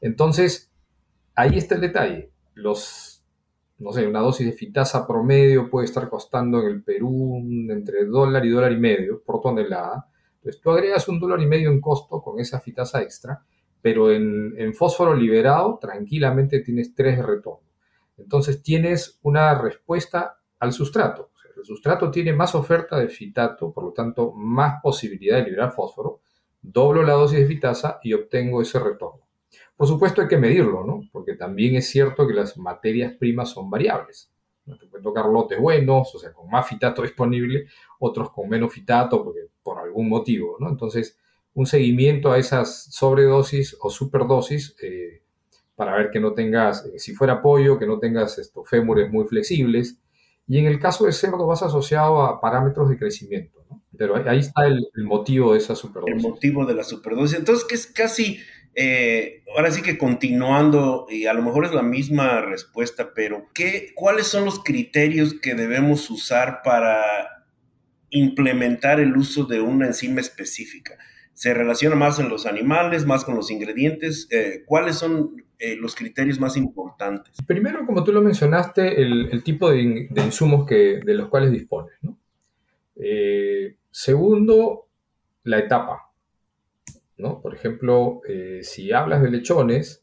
Entonces, 0.00 0.68
ahí 1.36 1.56
está 1.56 1.76
el 1.76 1.80
detalle. 1.80 2.30
Los, 2.54 3.09
no 3.80 3.92
sé, 3.92 4.06
una 4.06 4.20
dosis 4.20 4.46
de 4.46 4.52
fitasa 4.52 5.06
promedio 5.06 5.68
puede 5.68 5.86
estar 5.86 6.08
costando 6.08 6.60
en 6.60 6.68
el 6.68 6.82
Perú 6.82 7.42
entre 7.68 8.04
dólar 8.04 8.46
y 8.46 8.50
dólar 8.50 8.72
y 8.72 8.76
medio 8.76 9.20
por 9.22 9.40
tonelada. 9.40 10.06
Entonces, 10.36 10.60
tú 10.60 10.70
agregas 10.70 11.08
un 11.08 11.18
dólar 11.18 11.40
y 11.40 11.46
medio 11.46 11.70
en 11.70 11.80
costo 11.80 12.20
con 12.22 12.38
esa 12.40 12.60
fitasa 12.60 13.02
extra 13.02 13.42
pero 13.82 14.12
en, 14.12 14.74
fósforo 14.74 15.14
liberado 15.14 15.78
tranquilamente 15.80 16.60
tienes 16.60 16.94
tres 16.94 17.16
de 17.16 17.22
retorno. 17.22 17.66
Entonces 18.18 18.62
tienes 18.62 19.18
una 19.22 19.54
respuesta 19.60 20.36
al 20.58 20.72
sustrato. 20.72 21.30
el 21.56 21.64
sustrato 21.64 22.10
tiene 22.10 22.32
más 22.32 22.54
oferta 22.54 22.98
de 22.98 23.08
fitato, 23.08 23.72
por 23.72 23.84
lo 23.84 23.92
tanto 23.92 24.32
más 24.32 24.80
posibilidad 24.82 25.38
de 25.38 25.44
liberar 25.44 25.72
fósforo. 25.72 26.20
Doblo 26.62 27.02
la 27.02 27.14
dosis 27.14 27.38
de 27.40 27.46
fitasa 27.46 27.98
y 28.02 28.12
obtengo 28.12 28.60
ese 28.60 28.78
retorno. 28.78 29.22
Por 29.80 29.88
supuesto 29.88 30.20
hay 30.20 30.28
que 30.28 30.36
medirlo, 30.36 30.84
¿no? 30.84 31.08
Porque 31.10 31.36
también 31.36 31.74
es 31.74 31.88
cierto 31.88 32.26
que 32.26 32.34
las 32.34 32.58
materias 32.58 33.14
primas 33.14 33.48
son 33.48 33.70
variables. 33.70 34.28
Te 34.66 34.86
pueden 34.86 35.02
tocar 35.02 35.24
lotes 35.24 35.58
buenos, 35.58 36.14
o 36.14 36.18
sea, 36.18 36.34
con 36.34 36.50
más 36.50 36.68
fitato 36.68 37.00
disponible, 37.02 37.66
otros 37.98 38.30
con 38.30 38.46
menos 38.46 38.74
fitato, 38.74 39.24
porque 39.24 39.40
por 39.62 39.78
algún 39.78 40.10
motivo, 40.10 40.58
¿no? 40.60 40.68
Entonces, 40.68 41.16
un 41.54 41.64
seguimiento 41.64 42.30
a 42.30 42.36
esas 42.36 42.92
sobredosis 42.92 43.74
o 43.80 43.88
superdosis 43.88 44.76
eh, 44.82 45.22
para 45.76 45.96
ver 45.96 46.10
que 46.10 46.20
no 46.20 46.34
tengas, 46.34 46.84
eh, 46.84 46.98
si 46.98 47.14
fuera 47.14 47.40
pollo, 47.40 47.78
que 47.78 47.86
no 47.86 47.98
tengas 47.98 48.36
estos 48.36 48.68
fémures 48.68 49.10
muy 49.10 49.24
flexibles. 49.24 49.96
Y 50.46 50.58
en 50.58 50.66
el 50.66 50.78
caso 50.78 51.06
de 51.06 51.12
cerdo 51.12 51.46
vas 51.46 51.62
asociado 51.62 52.20
a 52.20 52.38
parámetros 52.38 52.90
de 52.90 52.98
crecimiento. 52.98 53.64
¿no? 53.70 53.80
Pero 53.96 54.16
ahí, 54.28 54.40
está 54.40 54.66
el, 54.66 54.90
motivo 55.04 55.52
de 55.52 55.58
esa 55.58 55.74
superdosis. 55.74 56.16
El 56.16 56.20
motivo 56.22 56.66
de 56.66 56.74
la 56.74 56.84
superdosis. 56.84 57.38
Entonces, 57.38 57.64
que 57.64 57.76
es 57.76 57.86
casi, 57.86 58.40
eh, 58.80 59.42
ahora 59.56 59.70
sí 59.70 59.82
que 59.82 59.98
continuando, 59.98 61.06
y 61.10 61.26
a 61.26 61.34
lo 61.34 61.42
mejor 61.42 61.64
es 61.64 61.72
la 61.72 61.82
misma 61.82 62.40
respuesta, 62.40 63.12
pero 63.14 63.48
¿qué, 63.52 63.92
¿cuáles 63.94 64.26
son 64.26 64.44
los 64.44 64.62
criterios 64.62 65.34
que 65.34 65.54
debemos 65.54 66.08
usar 66.10 66.62
para 66.62 67.02
implementar 68.10 69.00
el 69.00 69.16
uso 69.16 69.44
de 69.44 69.60
una 69.60 69.86
enzima 69.86 70.20
específica? 70.20 70.98
se 71.40 71.54
relaciona 71.54 71.96
más 71.96 72.18
en 72.18 72.28
los 72.28 72.44
animales, 72.44 73.06
más 73.06 73.24
con 73.24 73.34
los 73.34 73.50
ingredientes. 73.50 74.28
Eh, 74.30 74.62
¿Cuáles 74.66 74.96
son 74.96 75.42
eh, 75.58 75.74
los 75.74 75.94
criterios 75.94 76.38
más 76.38 76.54
importantes? 76.58 77.34
Primero, 77.46 77.86
como 77.86 78.04
tú 78.04 78.12
lo 78.12 78.20
mencionaste, 78.20 79.00
el, 79.00 79.42
tipo 79.42 79.70
de, 79.70 80.06
insumos 80.16 80.66
que, 80.66 81.00
de 81.02 81.14
los 81.14 81.30
cuales 81.30 81.50
dispones. 81.50 81.94
Eh, 82.96 83.74
segundo, 83.90 84.82
la 85.44 85.60
etapa. 85.60 86.09
Por 87.42 87.54
ejemplo, 87.54 88.20
si 88.62 88.92
hablas 88.92 89.22
de 89.22 89.30
lechones, 89.30 90.02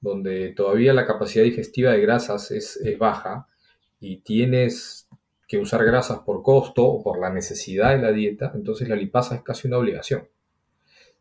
donde 0.00 0.50
todavía 0.50 0.92
la 0.92 1.06
capacidad 1.06 1.44
digestiva 1.44 1.92
de 1.92 2.00
grasas 2.00 2.50
es, 2.50 2.76
es 2.76 2.98
baja 2.98 3.46
y 4.00 4.18
tienes 4.18 5.08
que 5.48 5.58
usar 5.58 5.84
grasas 5.84 6.20
por 6.20 6.42
costo 6.42 6.84
o 6.84 7.02
por 7.02 7.20
la 7.20 7.30
necesidad 7.30 7.90
de 7.90 8.02
la 8.02 8.12
dieta, 8.12 8.52
entonces 8.54 8.88
la 8.88 8.96
lipasa 8.96 9.36
es 9.36 9.42
casi 9.42 9.68
una 9.68 9.78
obligación. 9.78 10.22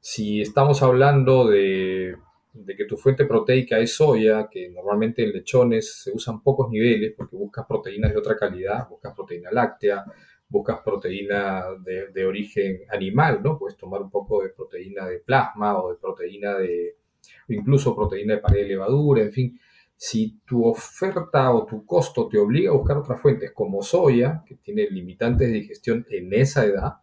Si 0.01 0.41
estamos 0.41 0.81
hablando 0.81 1.47
de, 1.47 2.15
de 2.53 2.75
que 2.75 2.85
tu 2.85 2.97
fuente 2.97 3.25
proteica 3.25 3.79
es 3.79 3.95
soya, 3.95 4.47
que 4.49 4.69
normalmente 4.69 5.23
en 5.23 5.31
lechones 5.31 6.03
se 6.03 6.11
usan 6.11 6.41
pocos 6.41 6.69
niveles 6.69 7.13
porque 7.15 7.35
buscas 7.35 7.65
proteínas 7.67 8.11
de 8.11 8.17
otra 8.17 8.35
calidad, 8.35 8.87
buscas 8.89 9.13
proteína 9.15 9.51
láctea, 9.51 10.03
buscas 10.47 10.79
proteína 10.83 11.65
de, 11.83 12.25
origen 12.25 12.79
animal, 12.89 13.41
¿no? 13.43 13.57
Puedes 13.57 13.77
tomar 13.77 14.01
un 14.01 14.09
poco 14.09 14.43
de 14.43 14.49
proteína 14.49 15.05
de 15.05 15.19
plasma 15.19 15.81
o 15.81 15.91
de 15.91 15.97
proteína 15.97 16.53
de, 16.55 16.95
incluso 17.49 17.95
proteína 17.95 18.35
de 18.35 18.41
pared 18.41 18.61
de 18.61 18.67
levadura, 18.69 19.21
en 19.21 19.31
fin. 19.31 19.59
Si 19.97 20.39
tu 20.45 20.65
oferta 20.65 21.51
o 21.51 21.65
tu 21.65 21.85
costo 21.85 22.27
te 22.27 22.37
obliga 22.37 22.71
a 22.71 22.75
buscar 22.75 22.97
otras 22.97 23.21
fuentes 23.21 23.51
como 23.53 23.81
soya, 23.81 24.43
que 24.45 24.55
tiene 24.55 24.87
limitantes 24.89 25.47
de 25.47 25.53
digestión 25.53 26.05
en 26.09 26.33
esa 26.33 26.65
edad, 26.65 26.93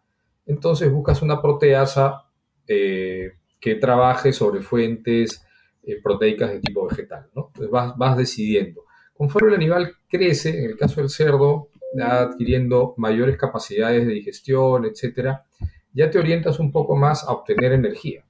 entonces 0.45 0.91
buscas 0.91 1.21
una 1.21 1.41
proteasa 1.41 2.23
eh, 2.67 3.31
que 3.59 3.75
trabaje 3.75 4.31
sobre 4.31 4.61
fuentes 4.61 5.43
eh, 5.83 5.99
proteicas 6.01 6.51
de 6.51 6.59
tipo 6.59 6.87
vegetal, 6.87 7.27
¿no? 7.35 7.47
Entonces 7.47 7.71
vas, 7.71 7.97
vas 7.97 8.17
decidiendo. 8.17 8.81
Conforme 9.15 9.49
el 9.49 9.55
animal 9.55 9.95
crece, 10.09 10.49
en 10.63 10.71
el 10.71 10.77
caso 10.77 11.01
del 11.01 11.09
cerdo, 11.09 11.69
adquiriendo 12.01 12.93
mayores 12.97 13.37
capacidades 13.37 14.05
de 14.07 14.13
digestión, 14.13 14.85
etcétera, 14.85 15.45
ya 15.93 16.09
te 16.09 16.19
orientas 16.19 16.59
un 16.59 16.71
poco 16.71 16.95
más 16.95 17.23
a 17.23 17.31
obtener 17.31 17.73
energía, 17.73 18.23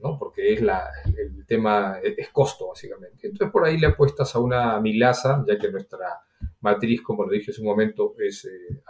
¿no? 0.00 0.18
Porque 0.18 0.52
es 0.52 0.60
la, 0.60 0.90
el 1.16 1.46
tema, 1.46 1.98
es 2.02 2.28
costo, 2.28 2.68
básicamente. 2.68 3.28
Entonces, 3.28 3.50
por 3.50 3.64
ahí 3.64 3.78
le 3.78 3.86
apuestas 3.86 4.34
a 4.34 4.38
una 4.38 4.78
milasa, 4.80 5.44
ya 5.48 5.58
que 5.58 5.70
nuestra 5.70 6.20
matriz, 6.60 7.00
como 7.02 7.24
lo 7.24 7.30
dije 7.30 7.50
hace 7.50 7.60
un 7.60 7.68
momento, 7.68 8.14
es 8.18 8.44
eh, 8.44 8.80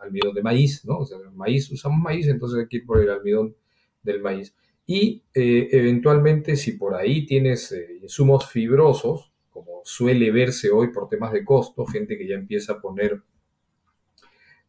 almidón 0.00 0.34
de 0.34 0.42
maíz, 0.42 0.84
¿no? 0.84 0.98
O 0.98 1.06
sea, 1.06 1.18
maíz, 1.34 1.70
usamos 1.70 1.98
maíz, 2.00 2.28
entonces 2.28 2.60
hay 2.60 2.68
que 2.68 2.78
ir 2.78 2.86
por 2.86 3.00
el 3.00 3.10
almidón 3.10 3.54
del 4.02 4.20
maíz. 4.20 4.54
Y 4.86 5.22
eh, 5.32 5.68
eventualmente, 5.72 6.56
si 6.56 6.72
por 6.72 6.94
ahí 6.94 7.24
tienes 7.24 7.72
eh, 7.72 7.98
insumos 8.02 8.46
fibrosos, 8.50 9.30
como 9.50 9.80
suele 9.84 10.30
verse 10.30 10.70
hoy 10.70 10.88
por 10.88 11.08
temas 11.08 11.32
de 11.32 11.44
costo, 11.44 11.86
gente 11.86 12.18
que 12.18 12.28
ya 12.28 12.34
empieza 12.34 12.74
a 12.74 12.80
poner 12.80 13.22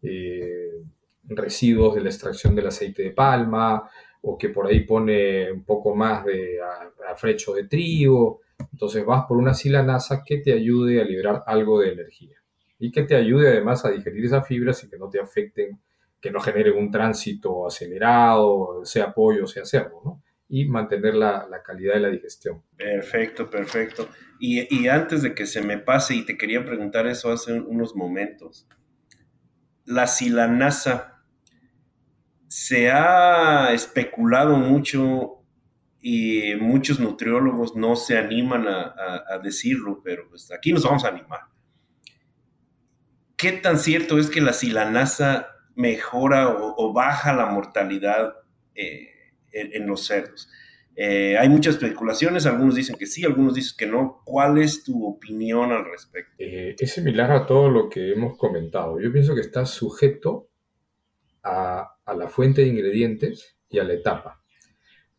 eh, 0.05 0.71
residuos 1.27 1.95
de 1.95 2.01
la 2.01 2.09
extracción 2.09 2.55
del 2.55 2.67
aceite 2.67 3.03
de 3.03 3.11
palma 3.11 3.89
o 4.21 4.37
que 4.37 4.49
por 4.49 4.67
ahí 4.67 4.81
pone 4.81 5.51
un 5.51 5.63
poco 5.63 5.95
más 5.95 6.25
de 6.25 6.59
afrecho 7.09 7.53
de 7.53 7.67
trigo. 7.67 8.41
Entonces 8.71 9.05
vas 9.05 9.25
por 9.27 9.37
una 9.37 9.53
silanasa 9.53 10.23
que 10.23 10.37
te 10.37 10.53
ayude 10.53 11.01
a 11.01 11.05
liberar 11.05 11.43
algo 11.45 11.79
de 11.79 11.93
energía 11.93 12.35
y 12.79 12.91
que 12.91 13.03
te 13.03 13.15
ayude 13.15 13.49
además 13.49 13.85
a 13.85 13.91
digerir 13.91 14.25
esas 14.25 14.47
fibras 14.47 14.83
y 14.83 14.89
que 14.89 14.97
no 14.97 15.09
te 15.09 15.19
afecten, 15.19 15.79
que 16.21 16.31
no 16.31 16.39
generen 16.39 16.77
un 16.77 16.91
tránsito 16.91 17.67
acelerado, 17.67 18.85
sea 18.85 19.13
pollo, 19.13 19.47
sea 19.47 19.65
cerdo, 19.65 20.01
¿no? 20.03 20.21
y 20.47 20.65
mantener 20.65 21.15
la, 21.15 21.47
calidad 21.65 21.95
de 21.95 21.99
la 22.01 22.09
digestión. 22.09 22.61
Perfecto, 22.77 23.49
perfecto. 23.49 24.07
Y, 24.39 24.73
y, 24.75 24.87
antes 24.87 25.23
de 25.23 25.33
que 25.33 25.45
se 25.45 25.61
me 25.61 25.77
pase, 25.77 26.15
y 26.15 26.25
te 26.25 26.37
quería 26.37 26.63
preguntar 26.63 27.07
eso 27.07 27.31
hace 27.31 27.53
unos 27.53 27.95
momentos, 27.95 28.67
la 29.85 30.07
silanasa 30.07 31.23
se 32.47 32.91
ha 32.91 33.73
especulado 33.73 34.57
mucho 34.57 35.43
y 36.01 36.55
muchos 36.59 36.99
nutriólogos 36.99 37.75
no 37.75 37.95
se 37.95 38.17
animan 38.17 38.67
a, 38.67 39.39
decirlo, 39.43 40.01
pero 40.03 40.29
pues 40.29 40.51
aquí 40.51 40.71
nos 40.71 40.83
vamos 40.83 41.03
a 41.03 41.09
animar. 41.09 41.41
¿Qué 43.35 43.51
tan 43.53 43.79
cierto 43.79 44.19
es 44.19 44.29
que 44.29 44.41
la 44.41 44.53
silanasa 44.53 45.47
mejora 45.75 46.47
o, 46.47 46.93
baja 46.93 47.33
la 47.33 47.47
mortalidad 47.47 48.35
eh, 48.75 49.09
en, 49.51 49.87
los 49.87 50.05
cerdos? 50.05 50.47
Eh, 50.97 51.37
hay 51.37 51.49
muchas 51.49 51.75
especulaciones, 51.75 52.45
algunos 52.45 52.75
dicen 52.75 52.95
que 52.95 53.05
sí, 53.05 53.25
algunos 53.25 53.53
dicen 53.53 53.75
que 53.77 53.85
no. 53.85 54.21
¿Cuál 54.23 54.57
es 54.59 54.83
tu 54.83 55.05
opinión 55.05 55.71
al 55.71 55.85
respecto? 55.85 56.31
Eh, 56.37 56.75
es 56.79 56.93
similar 56.93 57.31
a 57.31 57.45
todo 57.45 57.69
lo 57.69 57.89
que 57.89 58.13
hemos 58.13 58.37
comentado. 58.37 58.99
Yo 58.99 59.11
pienso 59.11 59.35
que 59.35 59.41
está 59.41 59.65
sujeto 59.65 60.47
a, 61.43 61.91
la 62.07 62.27
fuente 62.29 62.61
de 62.61 62.67
ingredientes 62.67 63.55
y 63.69 63.79
a 63.79 63.83
la 63.83 63.93
etapa. 63.93 64.41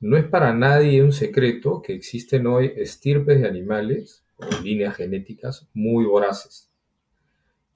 No 0.00 0.16
es 0.16 0.24
para 0.24 0.52
nadie 0.52 1.02
un 1.02 1.12
secreto 1.12 1.82
que 1.82 1.94
existen 1.94 2.46
hoy 2.46 2.72
estirpes 2.76 3.40
de 3.40 3.48
animales 3.48 4.22
o 4.36 4.46
líneas 4.62 4.96
genéticas 4.96 5.68
muy 5.74 6.04
voraces. 6.04 6.68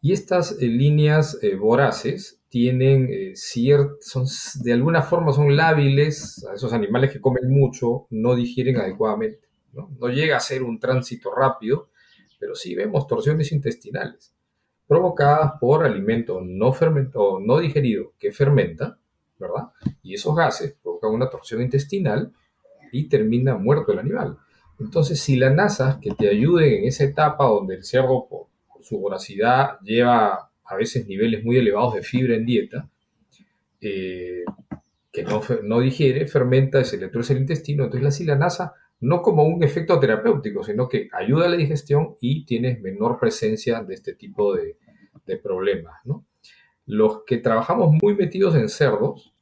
Y 0.02 0.12
estas 0.12 0.52
eh, 0.60 0.66
líneas 0.66 1.38
voraces 1.58 2.38
tienen 2.48 3.08
eh, 3.10 3.34
son, 4.00 4.26
de 4.62 4.72
alguna 4.72 5.02
forma 5.02 5.32
son 5.32 5.56
lábiles, 5.56 6.44
a 6.50 6.54
esos 6.54 6.72
animales 6.72 7.12
que 7.12 7.20
comen 7.20 7.48
mucho 7.48 8.06
no 8.10 8.34
digieren 8.34 8.76
adecuadamente. 8.78 9.40
¿no? 9.72 9.88
llega 10.08 10.36
a 10.36 10.40
ser 10.40 10.64
un 10.64 10.80
tránsito 10.80 11.32
rápido, 11.32 11.88
pero 12.40 12.54
sí 12.56 12.74
vemos 12.74 13.06
torsiones 13.06 13.52
intestinales 13.52 14.32
provocadas 14.90 15.52
por 15.60 15.84
alimento 15.84 16.40
no 16.44 16.72
fermentado, 16.72 17.38
no 17.38 17.60
digerido 17.60 18.10
que 18.18 18.32
fermenta, 18.32 18.98
¿verdad? 19.38 19.68
Y 20.02 20.14
esos 20.14 20.34
gases 20.34 20.74
provocan 20.82 21.12
una 21.12 21.30
torsión 21.30 21.62
intestinal 21.62 22.32
y 22.90 23.08
termina 23.08 23.54
muerto 23.54 23.92
el 23.92 24.00
animal. 24.00 24.36
Entonces, 24.80 25.20
si 25.20 25.36
la 25.36 25.50
NASA 25.50 26.00
que 26.02 26.10
te 26.10 26.28
ayuden 26.28 26.80
en 26.80 26.84
esa 26.86 27.04
etapa 27.04 27.44
donde 27.44 27.76
el 27.76 27.84
cerdo, 27.84 28.26
su 28.82 28.98
voracidad, 28.98 29.78
lleva 29.80 30.50
a 30.64 30.76
veces 30.76 31.06
niveles 31.06 31.44
muy 31.44 31.56
elevados 31.56 31.94
de 31.94 32.02
fibra 32.02 32.34
en 32.34 32.46
dieta, 32.46 32.88
eh, 33.80 34.44
que 35.12 35.24
no, 35.24 35.42
no, 35.64 35.80
digiere, 35.80 36.26
fermenta, 36.26 36.84
se 36.84 36.96
le 36.96 37.06
el 37.06 37.38
intestino. 37.38 37.84
Entonces 37.84 38.04
la 38.04 38.10
silanasa, 38.12 38.74
no 39.00 39.22
como 39.22 39.42
un 39.44 39.62
efecto 39.64 39.98
terapéutico, 39.98 40.62
sino 40.62 40.88
que 40.88 41.08
ayuda 41.12 41.46
a 41.46 41.48
la 41.48 41.56
digestión 41.56 42.16
y 42.20 42.44
tienes 42.44 42.80
menor 42.80 43.18
presencia 43.18 43.82
de 43.82 43.94
este 43.94 44.14
tipo 44.14 44.54
de, 44.54 44.76
de 45.26 45.36
problemas. 45.36 46.00
Los 46.86 47.24
que 47.24 47.38
trabajamos 47.38 47.96
muy 48.00 48.14
metidos 48.14 48.54
en 48.54 48.68
cerdos, 48.68 49.32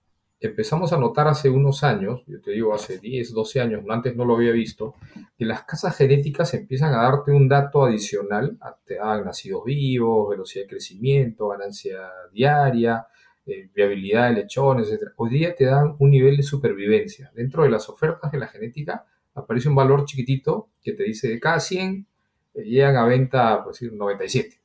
empezamos 0.40 0.92
a 0.92 0.98
notar 0.98 1.26
hace 1.26 1.50
unos 1.50 1.82
años, 1.82 2.22
yo 2.26 2.40
te 2.40 2.52
digo 2.52 2.72
hace 2.74 2.98
10, 2.98 3.32
12 3.32 3.60
años, 3.60 3.84
antes 3.88 4.14
no 4.14 4.24
lo 4.24 4.36
había 4.36 4.52
visto, 4.52 4.94
que 5.36 5.44
las 5.44 5.64
casas 5.64 5.96
genéticas 5.96 6.54
empiezan 6.54 6.94
a 6.94 7.02
darte 7.02 7.32
un 7.32 7.48
dato 7.48 7.84
adicional, 7.84 8.56
te 8.84 8.96
dan 8.96 9.24
nacidos 9.24 9.64
vivos, 9.64 10.30
velocidad 10.30 10.64
de 10.64 10.70
crecimiento, 10.70 11.48
ganancia 11.48 11.98
diaria, 12.32 13.06
eh, 13.46 13.68
viabilidad 13.74 14.28
de 14.28 14.42
lechones, 14.42 14.90
etc. 14.90 15.12
Hoy 15.16 15.30
día 15.30 15.54
te 15.54 15.64
dan 15.64 15.96
un 15.98 16.10
nivel 16.10 16.36
de 16.36 16.42
supervivencia. 16.42 17.30
Dentro 17.34 17.62
de 17.64 17.70
las 17.70 17.88
ofertas 17.88 18.30
de 18.30 18.38
la 18.38 18.46
genética 18.46 19.04
aparece 19.34 19.68
un 19.68 19.74
valor 19.74 20.04
chiquitito 20.04 20.68
que 20.82 20.92
te 20.92 21.04
dice 21.04 21.28
de 21.28 21.40
cada 21.40 21.58
100 21.58 22.06
eh, 22.54 22.62
llegan 22.62 22.96
a 22.96 23.04
venta, 23.04 23.62
por 23.62 23.72
decir, 23.72 23.92
97, 23.92 24.56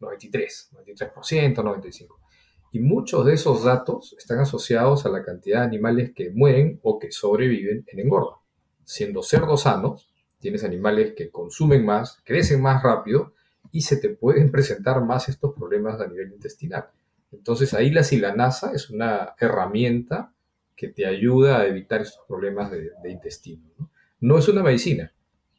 93, 0.00 0.70
93%, 0.72 1.54
95%. 1.54 2.25
Y 2.72 2.80
muchos 2.80 3.24
de 3.24 3.34
esos 3.34 3.64
datos 3.64 4.14
están 4.18 4.40
asociados 4.40 5.06
a 5.06 5.08
la 5.08 5.22
cantidad 5.22 5.60
de 5.60 5.66
animales 5.66 6.12
que 6.14 6.30
mueren 6.30 6.78
o 6.82 6.98
que 6.98 7.10
sobreviven 7.10 7.84
en 7.86 8.00
engorda. 8.00 8.36
Siendo 8.84 9.22
cerdos 9.22 9.62
sanos, 9.62 10.06
tienes 10.40 10.64
animales 10.64 11.14
que 11.16 11.30
consumen 11.30 11.84
más, 11.84 12.18
crecen 12.24 12.60
más 12.60 12.82
rápido 12.82 13.32
y 13.72 13.82
se 13.82 13.96
te 13.96 14.10
pueden 14.10 14.50
presentar 14.52 15.00
más 15.02 15.28
estos 15.28 15.54
problemas 15.54 16.00
a 16.00 16.06
nivel 16.06 16.32
intestinal. 16.32 16.86
Entonces 17.32 17.74
ahí 17.74 17.90
la 17.90 18.04
silanasa 18.04 18.72
es 18.72 18.90
una 18.90 19.34
herramienta 19.38 20.32
que 20.76 20.88
te 20.88 21.06
ayuda 21.06 21.60
a 21.60 21.66
evitar 21.66 22.02
estos 22.02 22.24
problemas 22.28 22.70
de, 22.70 23.10
intestino. 23.10 23.62
¿no? 24.20 24.38
es 24.38 24.48
una 24.48 24.62
medicina, 24.62 25.10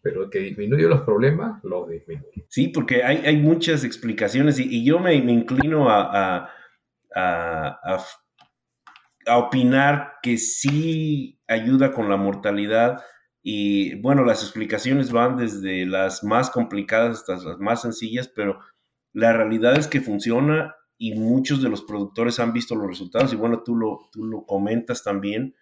pero 0.02 0.30
que 0.30 0.39
disminuye 0.39 0.84
los 0.84 1.02
problemas, 1.02 1.63
los 1.63 1.89
disminuye. 1.89 2.46
Sí, 2.50 2.67
porque 2.67 3.04
hay, 3.04 3.38
muchas 3.38 3.84
explicaciones 3.84 4.60
y, 4.60 4.86
yo 4.86 5.00
me, 5.00 5.15
inclino 5.15 5.89
a, 5.89 6.50
opinar 9.27 10.13
que 10.21 10.38
sí 10.38 11.39
ayuda 11.47 11.93
con 11.93 12.10
la 12.10 12.17
mortalidad 12.17 13.03
y 13.41 13.95
bueno, 14.01 14.25
las 14.25 14.43
explicaciones 14.43 15.12
van 15.12 15.38
desde 15.38 15.86
las 15.86 16.23
más 16.23 16.49
complicadas 16.49 17.19
hasta 17.19 17.49
las 17.49 17.60
más 17.60 17.82
sencillas, 17.82 18.27
pero 18.27 18.60
la 19.13 19.32
realidad 19.32 19.77
es 19.77 19.88
que 19.88 20.01
funciona 20.01 20.75
y 20.97 21.13
muchos 21.15 21.62
de 21.62 21.69
los 21.69 21.84
productores 21.84 22.39
han 22.39 22.51
visto 22.51 22.75
los 22.75 22.88
resultados. 22.88 23.32
Y 23.32 23.36
bueno, 23.38 23.63
tú 23.63 23.75
lo, 23.75 24.10
tú 24.12 24.25
lo 24.25 24.45
comentas 24.45 25.03
también, 25.03 25.56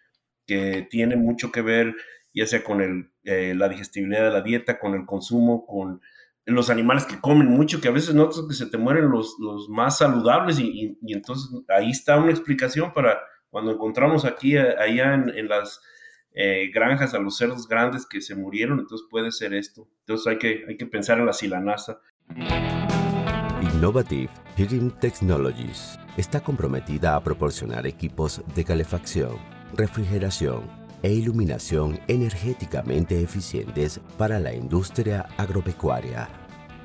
que 0.48 0.88
tiene 0.90 1.16
mucho 1.16 1.52
que 1.52 1.62
ver 1.62 1.96
ya 2.34 2.46
sea 2.46 2.64
con 2.64 2.82
el, 2.82 3.12
eh, 3.24 3.54
la 3.56 3.70
digestibilidad 3.70 4.26
de 4.26 4.32
la 4.32 4.42
dieta, 4.42 4.78
con 4.78 4.94
el 4.94 5.06
consumo, 5.06 5.66
con 5.66 6.02
los 6.46 6.70
animales 6.70 7.06
que 7.06 7.20
comen 7.20 7.48
mucho, 7.48 7.82
que 7.82 7.88
a 7.88 7.92
veces 7.92 8.14
notas 8.14 8.44
que 8.48 8.54
se 8.54 8.68
te 8.68 8.78
mueren 8.78 9.10
los, 9.10 9.36
los 9.40 9.68
más 9.68 9.98
saludables 9.98 10.60
y, 10.60 10.98
entonces 11.08 11.50
ahí 11.70 11.90
está 11.90 12.18
una 12.18 12.32
explicación 12.32 12.94
para 12.94 13.20
cuando 13.50 13.72
encontramos 13.72 14.26
aquí, 14.26 14.58
allá 14.58 15.14
en, 15.14 15.48
las 15.48 15.82
eh, 16.34 16.70
granjas 16.74 17.14
a 17.14 17.20
los 17.20 17.38
cerdos 17.38 17.68
grandes 17.68 18.06
que 18.06 18.22
se 18.22 18.36
murieron, 18.36 18.80
entonces 18.80 19.08
puede 19.10 19.32
ser 19.32 19.54
esto. 19.54 19.88
Entonces 20.02 20.28
hay 20.28 20.38
que, 20.38 20.66
hay 20.68 20.78
que 20.78 20.86
pensar 20.86 21.20
en 21.20 21.26
la 21.26 21.34
silanasa. 21.34 22.02
Innovative 23.62 24.30
Heating 24.58 24.92
Technologies 25.00 25.98
está 26.18 26.42
comprometida 26.42 27.16
a 27.16 27.24
proporcionar 27.24 27.88
equipos 27.88 28.42
de 28.54 28.66
calefacción, 28.66 29.38
refrigeración, 29.74 30.85
e 31.06 31.14
iluminación 31.14 32.00
energéticamente 32.08 33.22
eficientes 33.22 34.02
para 34.18 34.40
la 34.40 34.56
industria 34.56 35.28
agropecuaria. 35.38 36.28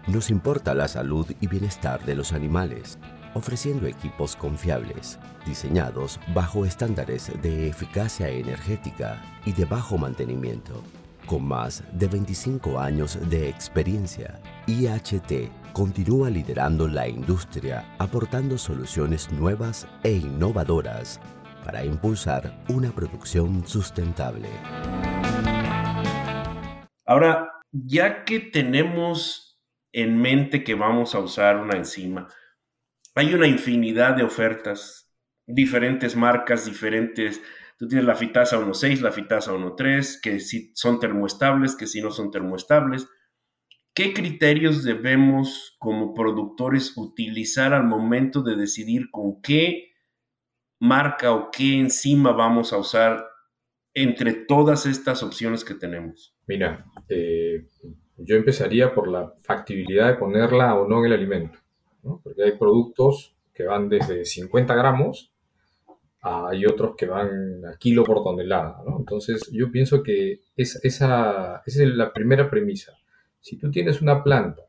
Nos 0.09 0.28
importa 0.28 0.74
la 0.74 0.88
salud 0.88 1.26
y 1.40 1.46
bienestar 1.46 2.04
de 2.04 2.14
los 2.14 2.35
animales, 2.35 2.98
ofreciendo 3.33 3.87
equipos 3.87 4.37
confiables, 4.37 5.18
diseñados 5.46 6.20
bajo 6.35 6.66
estándares 6.66 7.33
de 7.40 7.68
eficacia 7.68 8.28
energética 8.28 9.22
y 9.46 9.54
de 9.54 9.64
bajo 9.64 9.96
mantenimiento. 9.96 10.83
Con 11.24 11.46
más 11.46 11.83
de 11.90 12.06
25 12.06 12.78
años 12.78 13.18
de 13.30 13.48
experiencia, 13.48 14.38
IHT 14.66 15.50
continúa 15.72 16.28
liderando 16.28 16.88
la 16.88 17.09
industria 17.09 17.94
aportando 17.96 18.59
soluciones 18.59 19.33
nuevas 19.33 19.87
e 20.02 20.12
innovadoras 20.12 21.20
para 21.64 21.85
impulsar 21.85 22.64
una 22.68 22.90
producción 22.90 23.66
sustentable. 23.66 24.49
Ahora, 27.07 27.51
ya 27.73 28.25
que 28.25 28.40
tenemos 28.40 29.61
en 29.92 30.20
mente 30.20 30.62
que 30.62 30.75
vamos 30.75 31.14
a 31.14 31.18
usar 31.18 31.57
una 31.57 31.77
enzima, 31.77 32.29
hay 33.14 33.35
una 33.35 33.46
infinidad 33.46 34.16
de 34.16 34.23
ofertas, 34.23 35.12
diferentes 35.46 36.16
marcas, 36.16 36.64
diferentes... 36.64 37.40
Tú 37.77 37.88
tienes 37.88 38.07
la 38.07 38.14
fitasa 38.14 38.59
1.6, 38.59 39.01
la 39.01 39.11
fitasa 39.11 39.53
1.3, 39.53 40.20
que 40.20 40.38
si 40.38 40.70
son 40.75 41.01
termoestables, 41.01 41.75
que 41.75 41.87
si 41.87 42.03
no 42.03 42.11
son 42.11 42.31
termoestables. 42.31 43.09
¿Qué 43.94 44.12
criterios 44.12 44.85
debemos 44.85 45.77
como 45.79 46.14
productores 46.14 46.92
utilizar 46.96 47.73
al 47.73 47.85
momento 47.85 48.42
de 48.42 48.55
decidir 48.57 49.11
con 49.11 49.40
qué 49.40 49.89
marca 50.81 51.33
o 51.33 51.51
qué 51.51 51.79
enzima 51.79 52.33
vamos 52.33 52.73
a 52.73 52.79
usar 52.79 53.29
entre 53.95 54.33
todas 54.33 54.87
estas 54.87 55.23
opciones 55.23 55.64
que 55.64 55.75
tenemos? 55.75 56.35
Mira, 56.47 56.85
eh, 57.09 57.66
yo 58.16 58.37
empezaría 58.37 58.93
por 58.93 59.09
la 59.09 59.33
factibilidad 59.43 60.09
de 60.09 60.14
ponerla 60.14 60.75
o 60.75 60.88
no 60.88 60.99
en 60.99 61.07
el 61.07 61.12
alimento. 61.12 61.59
Porque 62.03 62.43
hay 62.43 62.53
productos 62.53 63.33
que 63.55 63.64
van 63.64 63.88
desde 63.88 64.25
50 64.25 64.75
gramos 64.75 65.31
hay 66.23 66.66
otros 66.66 66.97
que 66.97 67.07
van 67.07 67.64
a 67.64 67.77
kilo 67.79 68.05
por 68.05 68.23
tonelada. 68.23 68.83
Entonces 68.99 69.49
yo 69.53 69.71
pienso 69.71 70.03
que 70.03 70.40
esa, 70.57 70.79
esa, 70.83 71.62
es 71.64 71.77
la 71.77 72.12
primera 72.12 72.51
premisa. 72.51 72.93
Si 73.40 73.57
tú 73.57 73.71
tienes 73.71 74.03
una 74.03 74.23
planta 74.23 74.62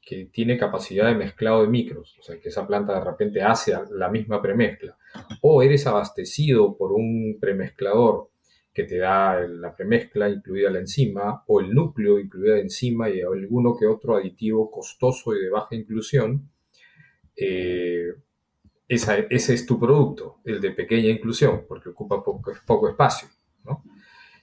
que 0.00 0.26
tiene 0.26 0.58
capacidad 0.58 1.06
de 1.06 1.14
mezclado 1.14 1.62
de 1.62 1.68
micros, 1.68 2.16
o 2.18 2.22
sea, 2.22 2.38
que 2.38 2.48
esa 2.48 2.66
planta 2.66 2.94
de 2.94 3.04
repente 3.04 3.42
hace 3.42 3.74
la 3.92 4.08
misma 4.08 4.40
premezcla, 4.40 4.96
o 5.42 5.62
eres 5.62 5.86
abastecido 5.86 6.76
por 6.76 6.92
un 6.92 7.36
premezclador 7.40 8.28
que 8.72 8.84
te 8.84 8.98
da 8.98 9.40
la 9.40 9.74
premezcla 9.74 10.28
incluida 10.28 10.70
la 10.70 10.78
enzima, 10.78 11.42
o 11.46 11.60
el 11.60 11.72
núcleo 11.74 12.18
incluida 12.18 12.54
la 12.54 12.60
enzima 12.60 13.10
y 13.10 13.20
alguno 13.20 13.76
que 13.76 13.86
otro 13.86 14.16
aditivo 14.16 14.70
costoso 14.70 15.34
y 15.34 15.40
de 15.40 15.50
baja 15.50 15.74
inclusión, 15.74 16.48
eh, 17.36 18.12
ese 18.88 19.54
es 19.54 19.66
tu 19.66 19.78
producto, 19.78 20.38
el 20.44 20.60
de 20.60 20.72
pequeña 20.72 21.10
inclusión, 21.10 21.62
porque 21.68 21.90
ocupa 21.90 22.22
poco, 22.22 22.52
poco 22.66 22.88
espacio. 22.88 23.28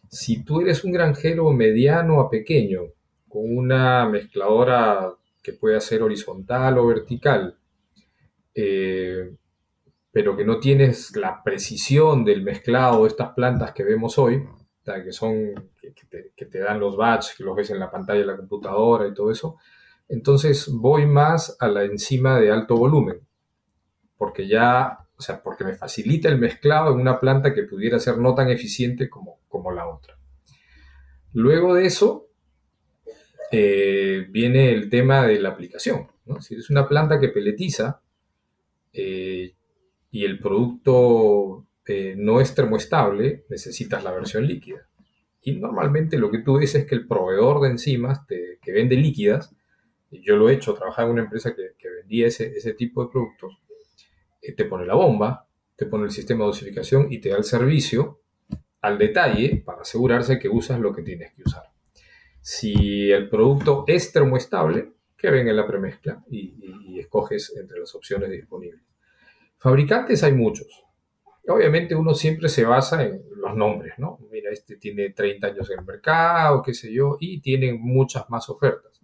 Si 0.09 0.43
tú 0.45 0.61
eres 0.61 0.85
un 0.85 0.93
granjero 0.93 1.51
mediano 1.51 2.21
a 2.21 2.29
pequeño, 2.29 2.83
con 3.27 3.57
una 3.57 4.07
mezcladora 4.07 5.11
que 5.47 5.53
puede 5.53 5.79
ser 5.79 6.03
horizontal 6.03 6.77
o 6.77 6.87
vertical, 6.87 7.55
eh, 8.53 9.31
pero 10.11 10.35
que 10.35 10.43
no 10.43 10.59
tienes 10.59 11.15
la 11.15 11.41
precisión 11.41 12.25
del 12.25 12.41
mezclado 12.41 13.03
de 13.03 13.07
estas 13.07 13.33
plantas 13.33 13.71
que 13.71 13.85
vemos 13.85 14.17
hoy, 14.17 14.43
que 14.83 15.13
son 15.13 15.71
que, 15.79 16.45
te, 16.45 16.59
dan 16.59 16.81
los 16.81 16.97
batch, 16.97 17.37
que 17.37 17.45
los 17.45 17.55
ves 17.55 17.69
en 17.69 17.79
la 17.79 17.89
pantalla 17.89 18.19
de 18.19 18.25
la 18.25 18.35
computadora 18.35 19.07
y 19.07 19.13
todo 19.13 19.31
eso, 19.31 19.55
entonces 20.09 20.67
voy 20.69 21.05
más 21.05 21.55
a 21.61 21.69
la 21.69 21.85
enzima 21.85 22.37
de 22.41 22.51
alto 22.51 22.75
volumen, 22.75 23.21
porque 24.17 24.49
ya, 24.49 24.97
o 25.17 25.21
sea, 25.21 25.41
porque 25.41 25.63
me 25.63 25.77
facilita 25.77 26.27
el 26.27 26.39
mezclado 26.39 26.91
en 26.91 26.99
una 26.99 27.21
planta 27.21 27.53
que 27.53 27.63
pudiera 27.63 28.01
ser 28.01 28.17
no 28.17 28.35
tan 28.35 28.49
eficiente 28.49 29.09
como, 29.09 29.37
como 29.47 29.71
la 29.71 29.87
otra. 29.87 30.17
Luego 31.31 31.73
de 31.73 31.85
eso, 31.85 32.26
eh, 33.51 34.27
viene 34.29 34.71
el 34.71 34.89
tema 34.89 35.25
de 35.25 35.39
la 35.39 35.49
aplicación. 35.49 36.07
Si 36.41 36.55
es 36.55 36.69
una 36.69 36.87
planta 36.87 37.19
que 37.19 37.29
peletiza, 37.29 38.01
eh, 38.93 39.53
y 40.11 40.25
el 40.25 40.39
producto 40.39 41.65
eh, 41.85 42.15
no 42.17 42.41
es 42.41 42.53
termoestable, 42.53 43.43
necesitas 43.49 44.03
la 44.03 44.11
versión 44.11 44.45
líquida. 44.45 44.85
Y 45.43 45.53
normalmente 45.53 46.17
lo 46.17 46.29
que 46.29 46.39
tú 46.39 46.59
ves 46.59 46.75
es 46.75 46.85
que 46.85 46.95
el 46.95 47.07
proveedor 47.07 47.61
de 47.61 47.69
enzimas 47.69 48.19
que 48.27 48.71
vende 48.71 48.97
líquidas, 48.97 49.51
yo 50.11 50.35
lo 50.35 50.49
he 50.49 50.53
hecho, 50.53 50.73
trabajaba 50.73 51.07
en 51.07 51.13
una 51.13 51.23
empresa 51.23 51.55
que, 51.55 51.89
vendía 51.89 52.27
ese, 52.27 52.57
ese, 52.57 52.73
tipo 52.73 53.03
de 53.03 53.11
productos, 53.11 53.57
te 54.41 54.65
pone 54.65 54.85
la 54.85 54.95
bomba, 54.95 55.45
te 55.77 55.85
pone 55.85 56.05
el 56.05 56.11
sistema 56.11 56.43
de 56.43 56.47
dosificación 56.47 57.07
y 57.11 57.19
te 57.19 57.29
da 57.29 57.37
el 57.37 57.43
servicio 57.45 58.19
al 58.81 58.97
detalle 58.97 59.61
para 59.65 59.81
asegurarse 59.81 60.39
que 60.39 60.49
usas 60.49 60.79
lo 60.79 60.93
que 60.93 61.01
tienes 61.01 61.33
que 61.33 61.43
usar. 61.43 61.63
Si 62.49 63.11
el 63.11 63.27
producto 63.27 63.83
es 63.87 64.13
termoestable, 64.13 64.93
que 65.17 65.29
venga 65.29 65.49
en 65.49 65.57
la 65.57 65.67
premezcla 65.67 66.23
y 66.31 66.97
escoges 66.97 67.53
entre 67.57 67.77
las 67.77 67.93
opciones 67.93 68.31
disponibles. 68.31 68.79
Fabricantes 69.57 70.23
hay 70.23 70.31
muchos. 70.31 70.67
Obviamente 71.45 71.93
uno 71.93 72.13
siempre 72.13 72.47
se 72.47 72.63
basa 72.63 73.03
en 73.03 73.21
los 73.35 73.53
nombres, 73.53 73.95
¿no? 73.97 74.17
Mira, 74.31 74.49
este 74.49 74.77
tiene 74.77 75.09
30 75.09 75.45
años 75.47 75.69
en 75.69 75.79
el 75.79 75.85
mercado, 75.85 76.61
qué 76.61 76.73
sé 76.73 76.89
yo, 76.89 77.17
y 77.19 77.41
tiene 77.41 77.73
muchas 77.73 78.29
más 78.29 78.47
ofertas. 78.47 78.97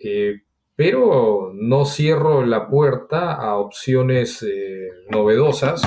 Eh, 0.00 0.40
pero 0.74 1.52
no 1.54 1.84
cierro 1.84 2.44
la 2.44 2.68
puerta 2.68 3.34
a 3.34 3.58
opciones 3.58 4.42
eh, 4.42 4.90
novedosas, 5.08 5.82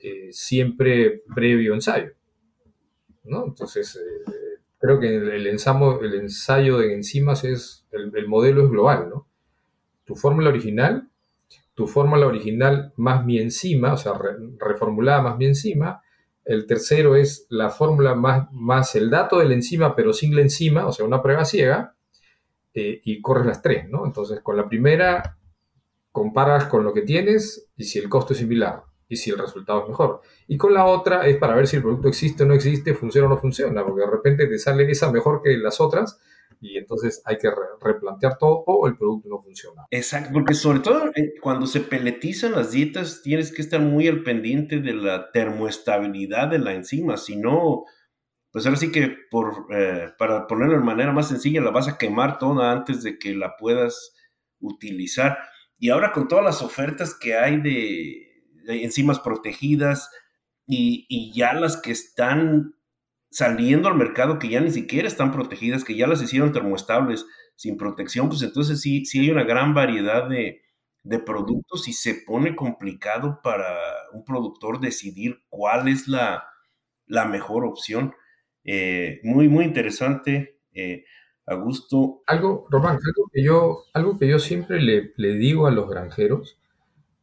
eh, 0.00 0.28
siempre 0.30 1.22
previo 1.34 1.74
ensayo. 1.74 2.12
¿no? 3.24 3.44
Entonces, 3.44 3.98
creo 4.86 5.00
que 5.00 5.16
el, 5.16 5.46
ensayo, 5.46 6.78
de 6.78 6.94
enzimas 6.94 7.44
es, 7.44 7.84
el, 7.92 8.12
el 8.14 8.28
modelo 8.28 8.64
es 8.64 8.70
global, 8.70 9.10
¿no? 9.10 9.26
Tu 10.04 10.14
fórmula 10.14 10.50
original 10.50 11.08
tu 11.76 11.86
fórmula 11.86 12.26
original 12.26 12.94
más 12.96 13.26
mi 13.26 13.38
enzima, 13.38 13.92
o 13.92 13.98
sea, 13.98 14.14
reformulada 14.58 15.20
más 15.20 15.36
mi 15.36 15.44
enzima. 15.44 16.00
El 16.42 16.66
tercero 16.66 17.16
es 17.16 17.46
la 17.50 17.68
fórmula 17.68 18.14
más, 18.14 18.50
más 18.50 18.94
el 18.94 19.10
dato 19.10 19.38
de 19.38 19.44
la 19.44 19.52
enzima, 19.52 19.94
pero 19.94 20.14
sin 20.14 20.34
la 20.34 20.40
enzima, 20.40 20.86
o 20.86 20.92
sea, 20.92 21.04
una 21.04 21.22
prueba 21.22 21.44
ciega, 21.44 21.92
eh, 22.72 23.02
y 23.04 23.20
corres 23.20 23.44
las 23.44 23.60
tres, 23.60 23.90
¿no? 23.90 24.06
Entonces, 24.06 24.40
con 24.40 24.56
la 24.56 24.66
primera 24.66 25.36
comparas 26.12 26.64
con 26.64 26.82
lo 26.82 26.94
que 26.94 27.02
tienes 27.02 27.68
y 27.76 27.84
si 27.84 27.98
el 27.98 28.08
costo 28.08 28.32
es 28.32 28.38
similar 28.38 28.82
y 29.08 29.16
si 29.16 29.30
el 29.30 29.38
resultado 29.38 29.82
es 29.82 29.88
mejor. 29.88 30.20
Y 30.48 30.56
con 30.56 30.74
la 30.74 30.86
otra 30.86 31.26
es 31.26 31.36
para 31.36 31.54
ver 31.54 31.66
si 31.66 31.76
el 31.76 31.82
producto 31.82 32.08
existe 32.08 32.42
o 32.42 32.46
no 32.46 32.54
existe, 32.54 32.94
funciona 32.94 33.26
o 33.26 33.30
no 33.30 33.38
funciona, 33.38 33.84
porque 33.84 34.02
de 34.02 34.10
repente 34.10 34.46
te 34.46 34.58
sale 34.58 34.90
esa 34.90 35.10
mejor 35.10 35.42
que 35.42 35.56
las 35.56 35.80
otras 35.80 36.18
y 36.60 36.78
entonces 36.78 37.22
hay 37.24 37.38
que 37.38 37.50
replantear 37.80 38.38
todo 38.38 38.64
o 38.66 38.86
el 38.86 38.96
producto 38.96 39.28
no 39.28 39.40
funciona. 39.40 39.84
Exacto, 39.90 40.30
porque 40.32 40.54
sobre 40.54 40.80
todo 40.80 41.08
eh, 41.14 41.34
cuando 41.40 41.66
se 41.66 41.80
peletizan 41.80 42.52
las 42.52 42.72
dietas 42.72 43.22
tienes 43.22 43.52
que 43.52 43.62
estar 43.62 43.80
muy 43.80 44.08
al 44.08 44.22
pendiente 44.22 44.80
de 44.80 44.94
la 44.94 45.30
termoestabilidad 45.32 46.48
de 46.48 46.58
la 46.58 46.74
enzima, 46.74 47.16
si 47.16 47.36
no, 47.36 47.84
pues 48.50 48.64
ahora 48.66 48.78
sí 48.78 48.90
que 48.90 49.14
por, 49.30 49.66
eh, 49.70 50.08
para 50.18 50.46
ponerlo 50.46 50.78
de 50.78 50.84
manera 50.84 51.12
más 51.12 51.28
sencilla, 51.28 51.60
la 51.60 51.70
vas 51.70 51.88
a 51.88 51.98
quemar 51.98 52.38
toda 52.38 52.72
antes 52.72 53.02
de 53.02 53.18
que 53.18 53.34
la 53.34 53.56
puedas 53.56 54.14
utilizar. 54.60 55.38
Y 55.78 55.90
ahora 55.90 56.12
con 56.12 56.26
todas 56.26 56.44
las 56.44 56.62
ofertas 56.62 57.14
que 57.14 57.36
hay 57.36 57.60
de, 57.60 58.25
enzimas 58.66 59.20
protegidas 59.20 60.10
y, 60.66 61.32
ya 61.32 61.52
las 61.52 61.76
que 61.76 61.92
están 61.92 62.74
saliendo 63.30 63.88
al 63.88 63.96
mercado 63.96 64.38
que 64.38 64.48
ya 64.48 64.60
ni 64.60 64.70
siquiera 64.70 65.06
están 65.06 65.32
protegidas, 65.32 65.84
que 65.84 65.96
ya 65.96 66.06
las 66.06 66.22
hicieron 66.22 66.52
termoestables 66.52 67.26
sin 67.54 67.76
protección, 67.76 68.28
pues 68.28 68.42
entonces 68.42 68.80
sí, 68.80 69.04
sí 69.04 69.20
hay 69.20 69.30
una 69.30 69.44
gran 69.44 69.74
variedad 69.74 70.28
de, 70.28 70.62
productos 71.24 71.86
y 71.86 71.92
se 71.92 72.14
pone 72.26 72.56
complicado 72.56 73.40
para 73.40 73.78
un 74.12 74.24
productor 74.24 74.80
decidir 74.80 75.38
cuál 75.48 75.86
es 75.86 76.08
la, 76.08 76.44
mejor 77.06 77.64
opción. 77.64 78.12
Eh, 78.64 79.20
muy, 79.22 79.48
muy 79.48 79.64
interesante, 79.64 80.58
eh, 80.72 81.04
Augusto. 81.46 82.22
Algo, 82.26 82.66
Román, 82.70 82.96
algo 82.96 83.30
que 83.32 83.44
yo, 83.44 83.84
algo 83.94 84.18
que 84.18 84.26
yo 84.26 84.40
siempre 84.40 84.80
le 84.80 85.34
digo 85.34 85.68
a 85.68 85.70
los 85.70 85.88
granjeros, 85.88 86.58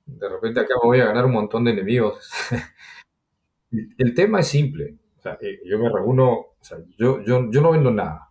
de 0.06 0.30
repente 0.30 0.60
acá 0.60 0.74
me 0.82 0.88
voy 0.88 1.00
a 1.00 1.06
ganar 1.06 1.26
un 1.26 1.34
montón 1.34 1.64
de 1.64 1.72
enemigos. 1.72 2.30
El 3.98 4.14
tema 4.14 4.42
es 4.42 4.48
simple. 4.48 4.96
O 5.18 5.22
sea, 5.22 5.38
eh, 5.42 5.60
yo 5.66 5.80
me 5.80 5.90
reúno, 5.90 6.32
o 6.32 6.58
sea, 6.62 6.78
yo, 6.98 7.22
yo, 7.24 7.50
yo 7.50 7.62
no 7.62 7.72
vendo 7.72 7.92
nada 7.92 8.28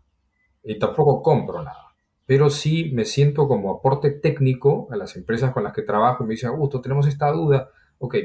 y 0.63 0.79
tampoco 0.79 1.23
compro 1.23 1.63
nada, 1.63 1.87
pero 2.27 2.51
sí 2.51 2.93
me 2.95 3.05
siento 3.05 3.49
como 3.49 3.73
aporte 3.73 4.11
técnico 4.11 4.89
a 4.91 4.97
las 4.97 5.17
empresas 5.17 5.53
con 5.53 5.65
las 5.65 5.73
que 5.73 5.83
trabajo 5.83 6.23
y 6.23 6.27
me 6.27 6.35
dicen, 6.35 6.51
Augusto, 6.51 6.81
tenemos 6.81 7.07
esta 7.07 7.31
duda, 7.33 7.69
ok, 7.99 8.17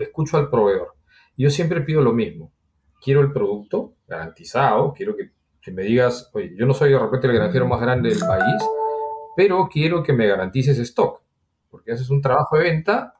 escucho 0.00 0.36
al 0.36 0.50
proveedor. 0.50 0.94
Yo 1.36 1.50
siempre 1.50 1.80
pido 1.80 2.02
lo 2.02 2.12
mismo. 2.12 2.52
quiero 3.02 3.22
el 3.22 3.32
producto 3.32 3.94
garantizado, 4.06 4.92
quiero 4.92 5.16
que, 5.16 5.30
que 5.62 5.72
me 5.72 5.82
digas, 5.82 6.30
oye, 6.34 6.54
yo 6.54 6.66
no 6.66 6.74
soy 6.74 6.92
de 6.92 6.98
repente 6.98 7.26
el 7.26 7.32
granjero 7.32 7.66
más 7.66 7.80
grande 7.80 8.10
del 8.10 8.18
país, 8.18 8.62
pero 9.34 9.68
quiero 9.72 10.02
que 10.02 10.12
me 10.12 10.26
garantices 10.26 10.78
stock, 10.78 11.22
porque 11.70 11.92
haces 11.92 12.10
un 12.10 12.20
trabajo 12.20 12.56
de 12.56 12.64
venta, 12.64 13.14